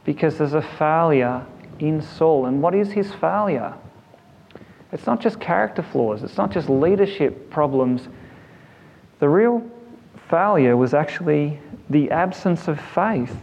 because 0.06 0.38
there's 0.38 0.54
a 0.54 0.62
failure 0.62 1.45
in 1.80 2.02
Saul. 2.02 2.45
And 2.45 2.62
what 2.62 2.76
is 2.76 2.91
his 2.91 3.12
failure? 3.13 3.74
It's 4.91 5.06
not 5.06 5.22
just 5.22 5.39
character 5.39 5.84
flaws, 5.84 6.24
it's 6.24 6.38
not 6.38 6.52
just 6.52 6.69
leadership 6.69 7.50
problems. 7.50 8.08
The 9.19 9.29
real 9.29 9.69
failure 10.29 10.75
was 10.77 10.93
actually 10.93 11.60
the 11.89 12.10
absence 12.12 12.67
of 12.67 12.79
faith. 12.79 13.36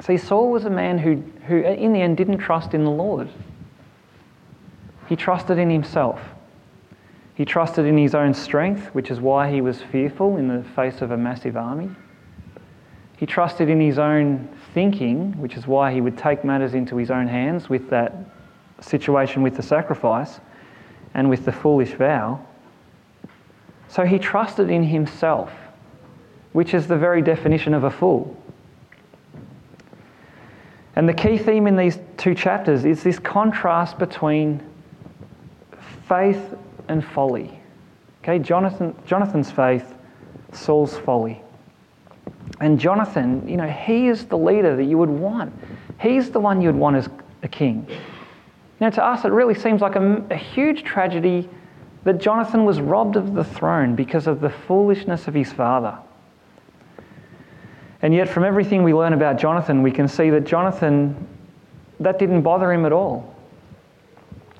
See, 0.00 0.16
Saul 0.16 0.50
was 0.50 0.64
a 0.64 0.70
man 0.70 0.98
who, 0.98 1.22
who, 1.46 1.56
in 1.56 1.92
the 1.92 2.00
end, 2.00 2.16
didn't 2.16 2.38
trust 2.38 2.74
in 2.74 2.84
the 2.84 2.90
Lord. 2.90 3.28
He 5.08 5.16
trusted 5.16 5.58
in 5.58 5.70
himself. 5.70 6.20
He 7.34 7.44
trusted 7.44 7.84
in 7.84 7.98
his 7.98 8.14
own 8.14 8.32
strength, 8.32 8.86
which 8.94 9.10
is 9.10 9.20
why 9.20 9.50
he 9.50 9.60
was 9.60 9.82
fearful 9.82 10.36
in 10.36 10.48
the 10.48 10.62
face 10.70 11.02
of 11.02 11.10
a 11.10 11.16
massive 11.16 11.56
army. 11.56 11.90
He 13.16 13.26
trusted 13.26 13.68
in 13.68 13.80
his 13.80 13.98
own 13.98 14.48
thinking, 14.74 15.32
which 15.40 15.54
is 15.54 15.66
why 15.66 15.92
he 15.92 16.00
would 16.00 16.16
take 16.16 16.44
matters 16.44 16.74
into 16.74 16.96
his 16.96 17.10
own 17.10 17.26
hands 17.26 17.68
with 17.68 17.88
that 17.90 18.14
situation 18.80 19.42
with 19.42 19.56
the 19.56 19.62
sacrifice 19.62 20.40
and 21.14 21.28
with 21.28 21.44
the 21.44 21.52
foolish 21.52 21.92
vow. 21.92 22.40
So 23.88 24.04
he 24.04 24.18
trusted 24.18 24.70
in 24.70 24.82
himself, 24.82 25.50
which 26.52 26.74
is 26.74 26.86
the 26.86 26.96
very 26.96 27.22
definition 27.22 27.74
of 27.74 27.84
a 27.84 27.90
fool. 27.90 28.36
And 30.96 31.08
the 31.08 31.14
key 31.14 31.36
theme 31.36 31.66
in 31.66 31.76
these 31.76 31.98
two 32.16 32.34
chapters 32.34 32.84
is 32.84 33.02
this 33.02 33.18
contrast 33.18 33.98
between 33.98 34.62
faith 36.08 36.54
and 36.88 37.04
folly. 37.04 37.60
Okay, 38.22 38.38
Jonathan, 38.38 38.94
Jonathan's 39.06 39.50
faith, 39.50 39.94
Saul's 40.52 40.96
folly. 40.98 41.42
And 42.60 42.80
Jonathan, 42.80 43.46
you 43.46 43.56
know, 43.56 43.68
he 43.68 44.08
is 44.08 44.24
the 44.24 44.38
leader 44.38 44.74
that 44.76 44.84
you 44.84 44.96
would 44.98 45.10
want. 45.10 45.52
He's 46.00 46.30
the 46.30 46.40
one 46.40 46.60
you'd 46.60 46.74
want 46.74 46.96
as 46.96 47.08
a 47.42 47.48
king. 47.48 47.86
Now, 48.80 48.90
to 48.90 49.04
us, 49.04 49.24
it 49.24 49.28
really 49.28 49.54
seems 49.54 49.80
like 49.80 49.96
a, 49.96 50.24
a 50.30 50.36
huge 50.36 50.82
tragedy 50.82 51.48
that 52.06 52.18
Jonathan 52.18 52.64
was 52.64 52.80
robbed 52.80 53.16
of 53.16 53.34
the 53.34 53.42
throne 53.42 53.96
because 53.96 54.28
of 54.28 54.40
the 54.40 54.48
foolishness 54.48 55.26
of 55.26 55.34
his 55.34 55.52
father. 55.52 55.98
And 58.00 58.14
yet, 58.14 58.28
from 58.28 58.44
everything 58.44 58.84
we 58.84 58.94
learn 58.94 59.12
about 59.12 59.38
Jonathan, 59.38 59.82
we 59.82 59.90
can 59.90 60.06
see 60.06 60.30
that 60.30 60.44
Jonathan, 60.44 61.26
that 61.98 62.20
didn't 62.20 62.42
bother 62.42 62.72
him 62.72 62.86
at 62.86 62.92
all. 62.92 63.34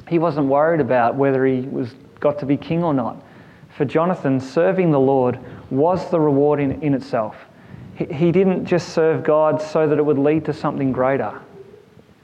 He 0.09 0.19
wasn't 0.19 0.49
worried 0.49 0.81
about 0.81 1.15
whether 1.15 1.47
he 1.47 1.61
was 1.61 1.95
got 2.19 2.41
to 2.41 2.47
be 2.47 2.57
king 2.57 2.83
or 2.83 2.93
not. 2.93 3.23
For 3.77 3.85
Jonathan, 3.85 4.41
serving 4.41 4.91
the 4.91 4.99
Lord 4.99 5.39
was 5.71 6.11
the 6.11 6.19
reward 6.19 6.59
in, 6.59 6.83
in 6.83 6.95
itself. 6.95 7.37
He, 7.95 8.07
he 8.07 8.33
didn't 8.33 8.67
just 8.67 8.89
serve 8.89 9.23
God 9.23 9.63
so 9.63 9.87
that 9.87 9.99
it 9.99 10.05
would 10.05 10.19
lead 10.19 10.45
to 10.47 10.53
something 10.53 10.91
greater. 10.91 11.41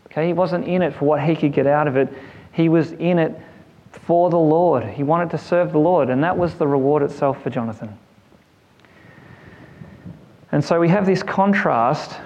Okay, 0.06 0.26
he 0.26 0.32
wasn't 0.32 0.66
in 0.66 0.82
it 0.82 0.92
for 0.94 1.04
what 1.04 1.22
he 1.22 1.36
could 1.36 1.52
get 1.52 1.68
out 1.68 1.86
of 1.86 1.96
it. 1.96 2.12
He 2.50 2.68
was 2.68 2.90
in 2.90 3.20
it 3.20 3.40
for 3.92 4.30
the 4.30 4.38
Lord. 4.38 4.84
He 4.84 5.02
wanted 5.02 5.30
to 5.30 5.38
serve 5.38 5.72
the 5.72 5.78
Lord, 5.78 6.10
and 6.10 6.22
that 6.24 6.36
was 6.36 6.54
the 6.54 6.66
reward 6.66 7.02
itself 7.02 7.42
for 7.42 7.50
Jonathan. 7.50 7.98
And 10.50 10.64
so 10.64 10.80
we 10.80 10.88
have 10.88 11.06
this 11.06 11.22
contrast 11.22 12.18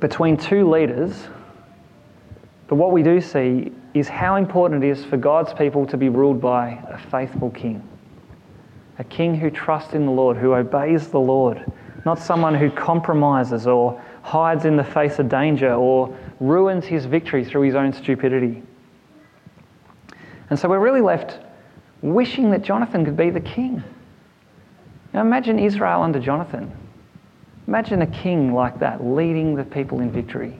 between 0.00 0.36
two 0.36 0.68
leaders, 0.68 1.28
but 2.66 2.76
what 2.76 2.92
we 2.92 3.02
do 3.02 3.20
see 3.20 3.72
is 3.94 4.08
how 4.08 4.36
important 4.36 4.82
it 4.82 4.90
is 4.90 5.04
for 5.04 5.16
God's 5.16 5.52
people 5.52 5.86
to 5.86 5.96
be 5.96 6.08
ruled 6.08 6.40
by 6.40 6.82
a 6.88 6.98
faithful 6.98 7.50
king. 7.50 7.86
A 8.98 9.04
king 9.04 9.34
who 9.34 9.50
trusts 9.50 9.94
in 9.94 10.06
the 10.06 10.12
Lord, 10.12 10.36
who 10.36 10.54
obeys 10.54 11.08
the 11.08 11.20
Lord, 11.20 11.70
not 12.04 12.18
someone 12.18 12.54
who 12.54 12.70
compromises 12.70 13.66
or 13.66 14.00
hides 14.22 14.64
in 14.64 14.76
the 14.76 14.84
face 14.84 15.18
of 15.18 15.28
danger 15.28 15.74
or 15.74 16.16
ruins 16.38 16.86
his 16.86 17.04
victory 17.04 17.44
through 17.44 17.62
his 17.62 17.74
own 17.74 17.92
stupidity. 17.92 18.62
And 20.50 20.58
so 20.58 20.68
we're 20.68 20.80
really 20.80 21.00
left 21.00 21.38
wishing 22.02 22.50
that 22.50 22.62
Jonathan 22.62 23.04
could 23.04 23.16
be 23.16 23.30
the 23.30 23.40
king. 23.40 23.82
Now 25.12 25.20
imagine 25.20 25.58
Israel 25.58 26.02
under 26.02 26.20
Jonathan. 26.20 26.70
Imagine 27.66 28.02
a 28.02 28.06
king 28.06 28.52
like 28.52 28.78
that 28.80 29.04
leading 29.04 29.54
the 29.54 29.64
people 29.64 30.00
in 30.00 30.10
victory, 30.10 30.56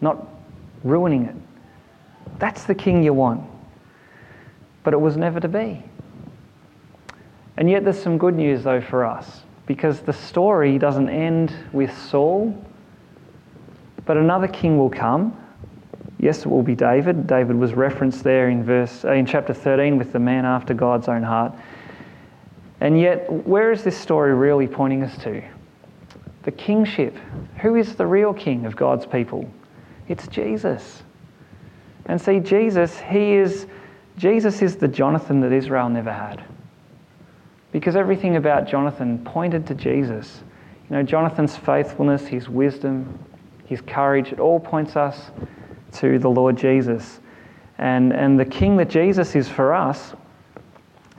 not 0.00 0.26
ruining 0.82 1.26
it. 1.26 1.36
That's 2.38 2.64
the 2.64 2.74
king 2.74 3.02
you 3.02 3.12
want. 3.12 3.42
But 4.82 4.94
it 4.94 5.00
was 5.00 5.16
never 5.16 5.40
to 5.40 5.48
be. 5.48 5.82
And 7.56 7.70
yet 7.70 7.84
there's 7.84 8.02
some 8.02 8.18
good 8.18 8.34
news 8.34 8.64
though 8.64 8.80
for 8.80 9.04
us 9.04 9.42
because 9.66 10.00
the 10.00 10.12
story 10.12 10.78
doesn't 10.78 11.08
end 11.08 11.54
with 11.72 11.96
Saul, 11.96 12.56
but 14.04 14.16
another 14.16 14.48
king 14.48 14.78
will 14.78 14.90
come. 14.90 15.36
Yes, 16.22 16.38
it 16.38 16.46
will 16.46 16.62
be 16.62 16.76
David. 16.76 17.26
David 17.26 17.56
was 17.56 17.74
referenced 17.74 18.22
there 18.22 18.48
in 18.48 18.62
verse 18.62 19.04
uh, 19.04 19.10
in 19.10 19.26
chapter 19.26 19.52
13 19.52 19.98
with 19.98 20.12
the 20.12 20.20
man 20.20 20.44
after 20.44 20.72
God's 20.72 21.08
own 21.08 21.24
heart. 21.24 21.52
And 22.80 22.98
yet, 22.98 23.28
where 23.44 23.72
is 23.72 23.82
this 23.82 23.98
story 23.98 24.32
really 24.32 24.68
pointing 24.68 25.02
us 25.02 25.18
to? 25.24 25.42
The 26.44 26.52
kingship. 26.52 27.16
Who 27.56 27.74
is 27.74 27.96
the 27.96 28.06
real 28.06 28.32
king 28.32 28.66
of 28.66 28.76
God's 28.76 29.04
people? 29.04 29.50
It's 30.06 30.28
Jesus. 30.28 31.02
And 32.06 32.20
see, 32.20 32.38
Jesus, 32.38 33.00
he 33.00 33.32
is 33.32 33.66
Jesus 34.16 34.62
is 34.62 34.76
the 34.76 34.88
Jonathan 34.88 35.40
that 35.40 35.50
Israel 35.50 35.88
never 35.88 36.12
had. 36.12 36.44
Because 37.72 37.96
everything 37.96 38.36
about 38.36 38.68
Jonathan 38.68 39.18
pointed 39.24 39.66
to 39.66 39.74
Jesus. 39.74 40.44
You 40.88 40.96
know, 40.96 41.02
Jonathan's 41.02 41.56
faithfulness, 41.56 42.28
his 42.28 42.48
wisdom, 42.48 43.18
his 43.64 43.80
courage, 43.80 44.30
it 44.30 44.38
all 44.38 44.60
points 44.60 44.94
us 44.94 45.32
to 45.94 46.18
the 46.18 46.28
Lord 46.28 46.56
Jesus. 46.56 47.20
And, 47.78 48.12
and 48.12 48.38
the 48.38 48.44
king 48.44 48.76
that 48.76 48.88
Jesus 48.88 49.34
is 49.34 49.48
for 49.48 49.74
us, 49.74 50.14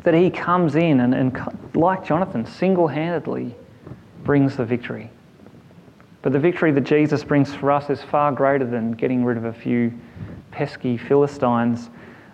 that 0.04 0.14
he 0.14 0.30
comes 0.30 0.76
in 0.76 1.00
and, 1.00 1.14
and 1.14 1.76
like 1.76 2.06
Jonathan, 2.06 2.46
single 2.46 2.88
handedly 2.88 3.56
brings 4.24 4.58
the 4.58 4.66
victory. 4.66 5.10
But 6.22 6.32
the 6.32 6.40
victory 6.40 6.72
that 6.72 6.82
Jesus 6.82 7.24
brings 7.24 7.54
for 7.54 7.72
us 7.72 7.90
is 7.90 8.02
far 8.02 8.32
greater 8.32 8.66
than 8.66 8.92
getting 8.92 9.26
rid 9.26 9.38
of 9.38 9.46
a 9.46 9.54
few 9.54 9.94
pesky 10.52 10.98
Philistines. 10.98 11.90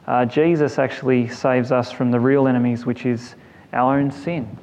Uh, 0.08 0.26
Jesus 0.26 0.78
actually 0.78 1.28
saves 1.28 1.72
us 1.72 1.92
from 1.92 2.12
the 2.12 2.20
real 2.20 2.48
enemies, 2.48 2.86
which 2.86 3.06
is 3.06 3.36
our 3.74 4.00
own 4.00 4.12
sin 4.12 4.58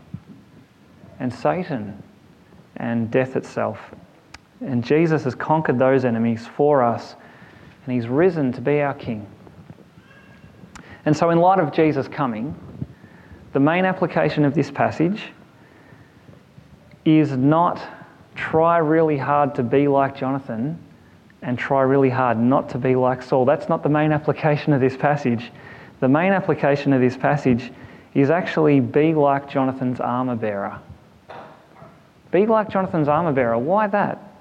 and 1.19 1.33
Satan 1.33 2.03
and 2.77 3.11
death 3.11 3.37
itself. 3.37 3.79
And 4.61 4.85
Jesus 4.85 5.25
has 5.25 5.35
conquered 5.35 5.79
those 5.79 6.05
enemies 6.05 6.47
for 6.47 6.83
us, 6.83 7.15
and 7.87 7.95
he's 7.95 8.09
risen 8.09 8.53
to 8.53 8.61
be 8.61 8.81
our 8.81 8.95
King. 8.95 9.27
And 11.05 11.17
so, 11.17 11.31
in 11.31 11.39
light 11.39 11.61
of 11.61 11.73
Jesus 11.73 12.09
coming, 12.09 12.55
the 13.53 13.61
main 13.61 13.85
application 13.85 14.45
of 14.45 14.55
this 14.55 14.71
passage 14.71 15.23
is 17.05 17.31
not 17.31 17.81
try 18.35 18.79
really 18.79 19.17
hard 19.17 19.55
to 19.55 19.63
be 19.63 19.89
like 19.89 20.17
Jonathan 20.17 20.79
and 21.43 21.57
try 21.57 21.83
really 21.83 22.11
hard 22.11 22.39
not 22.39 22.69
to 22.71 22.79
be 22.79 22.97
like 22.97 23.23
Saul. 23.23 23.45
That's 23.45 23.69
not 23.69 23.83
the 23.85 23.89
main 23.89 24.11
application 24.11 24.73
of 24.73 24.81
this 24.81 24.97
passage. 24.97 25.53
The 26.01 26.09
main 26.09 26.33
application 26.33 26.93
of 26.93 27.01
this 27.01 27.17
passage 27.17 27.73
is 28.15 28.31
actually 28.31 28.81
be 28.81 29.15
like 29.15 29.49
Jonathan's 29.49 30.01
armor 30.01 30.37
bearer. 30.37 30.81
Be 32.33 32.47
like 32.47 32.69
Jonathan's 32.69 33.09
armor 33.09 33.33
bearer. 33.33 33.57
Why 33.59 33.87
that? 33.87 34.35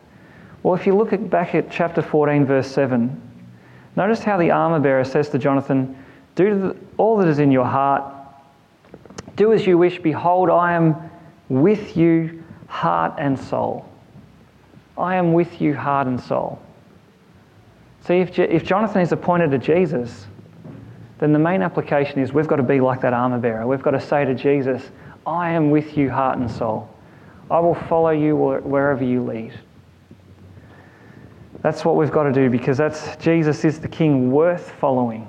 Well, 0.64 0.74
if 0.74 0.88
you 0.88 0.96
look 0.96 1.14
at, 1.14 1.30
back 1.30 1.54
at 1.54 1.70
chapter 1.70 2.02
14, 2.02 2.46
verse 2.46 2.68
7, 2.68 3.22
notice 3.96 4.24
how 4.24 4.38
the 4.38 4.52
armor 4.52 4.80
bearer 4.80 5.04
says 5.04 5.30
to 5.30 5.40
Jonathan, 5.40 5.98
Do 6.36 6.78
all 6.98 7.18
that 7.18 7.28
is 7.28 7.40
in 7.40 7.52
your 7.52 7.66
heart, 7.66 8.12
do 9.36 9.54
as 9.54 9.68
you 9.68 9.78
wish. 9.78 10.00
Behold, 10.00 10.50
I 10.50 10.74
am 10.74 11.10
with 11.50 11.98
you, 11.98 12.44
heart 12.68 13.16
and 13.18 13.38
soul. 13.38 13.88
I 14.98 15.16
am 15.16 15.34
with 15.34 15.62
you, 15.62 15.76
heart 15.76 16.08
and 16.08 16.20
soul. 16.20 16.62
See, 18.02 18.20
if, 18.20 18.38
if 18.38 18.64
Jonathan 18.64 19.02
is 19.02 19.12
appointed 19.12 19.52
to 19.52 19.58
Jesus, 19.58 20.28
then 21.20 21.34
the 21.34 21.40
main 21.40 21.62
application 21.62 22.20
is 22.20 22.34
we've 22.34 22.48
got 22.48 22.58
to 22.58 22.64
be 22.64 22.80
like 22.80 23.02
that 23.02 23.14
armor 23.14 23.40
bearer. 23.40 23.68
We've 23.68 23.82
got 23.82 23.92
to 23.92 24.02
say 24.02 24.26
to 24.26 24.36
Jesus, 24.36 24.84
I 25.26 25.52
am 25.52 25.72
with 25.72 25.98
you, 25.98 26.10
heart 26.10 26.38
and 26.38 26.50
soul. 26.50 26.90
I 27.50 27.60
will 27.60 27.76
follow 27.76 28.12
you 28.12 28.36
wherever 28.36 29.04
you 29.04 29.24
lead. 29.24 29.54
That's 31.66 31.84
what 31.84 31.96
we've 31.96 32.12
got 32.12 32.26
to 32.26 32.32
do 32.32 32.48
because 32.48 32.78
that's 32.78 33.16
Jesus 33.16 33.66
is 33.66 33.80
the 33.80 33.88
King 33.88 34.30
worth 34.30 34.70
following. 34.74 35.28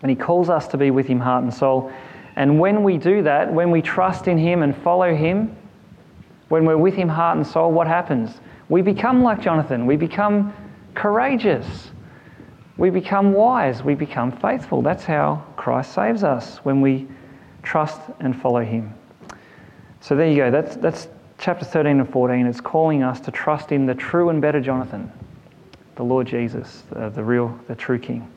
And 0.00 0.08
he 0.08 0.16
calls 0.16 0.48
us 0.48 0.66
to 0.68 0.78
be 0.78 0.90
with 0.90 1.06
him 1.06 1.20
heart 1.20 1.44
and 1.44 1.52
soul. 1.52 1.92
And 2.36 2.58
when 2.58 2.82
we 2.82 2.96
do 2.96 3.22
that, 3.22 3.52
when 3.52 3.70
we 3.70 3.82
trust 3.82 4.28
in 4.28 4.38
him 4.38 4.62
and 4.62 4.74
follow 4.74 5.14
him, 5.14 5.54
when 6.48 6.64
we're 6.64 6.78
with 6.78 6.94
him 6.94 7.06
heart 7.06 7.36
and 7.36 7.46
soul, 7.46 7.70
what 7.70 7.86
happens? 7.86 8.40
We 8.70 8.80
become 8.80 9.22
like 9.22 9.42
Jonathan. 9.42 9.84
We 9.84 9.96
become 9.96 10.54
courageous. 10.94 11.90
We 12.78 12.88
become 12.88 13.34
wise. 13.34 13.82
We 13.82 13.94
become 13.94 14.32
faithful. 14.32 14.80
That's 14.80 15.04
how 15.04 15.44
Christ 15.58 15.92
saves 15.92 16.24
us 16.24 16.64
when 16.64 16.80
we 16.80 17.06
trust 17.62 18.00
and 18.20 18.40
follow 18.40 18.64
him. 18.64 18.94
So 20.00 20.16
there 20.16 20.30
you 20.30 20.36
go. 20.36 20.50
That's, 20.50 20.76
that's 20.76 21.08
chapter 21.38 21.64
13 21.64 22.00
and 22.00 22.10
14. 22.10 22.46
is 22.46 22.60
calling 22.60 23.02
us 23.02 23.20
to 23.20 23.30
trust 23.30 23.72
in 23.72 23.86
the 23.86 23.94
true 23.94 24.28
and 24.28 24.42
better 24.42 24.60
Jonathan, 24.60 25.10
the 25.94 26.02
Lord 26.02 26.26
Jesus, 26.26 26.82
the, 26.90 27.08
the 27.10 27.22
real, 27.22 27.58
the 27.68 27.74
true 27.74 27.98
King. 27.98 28.28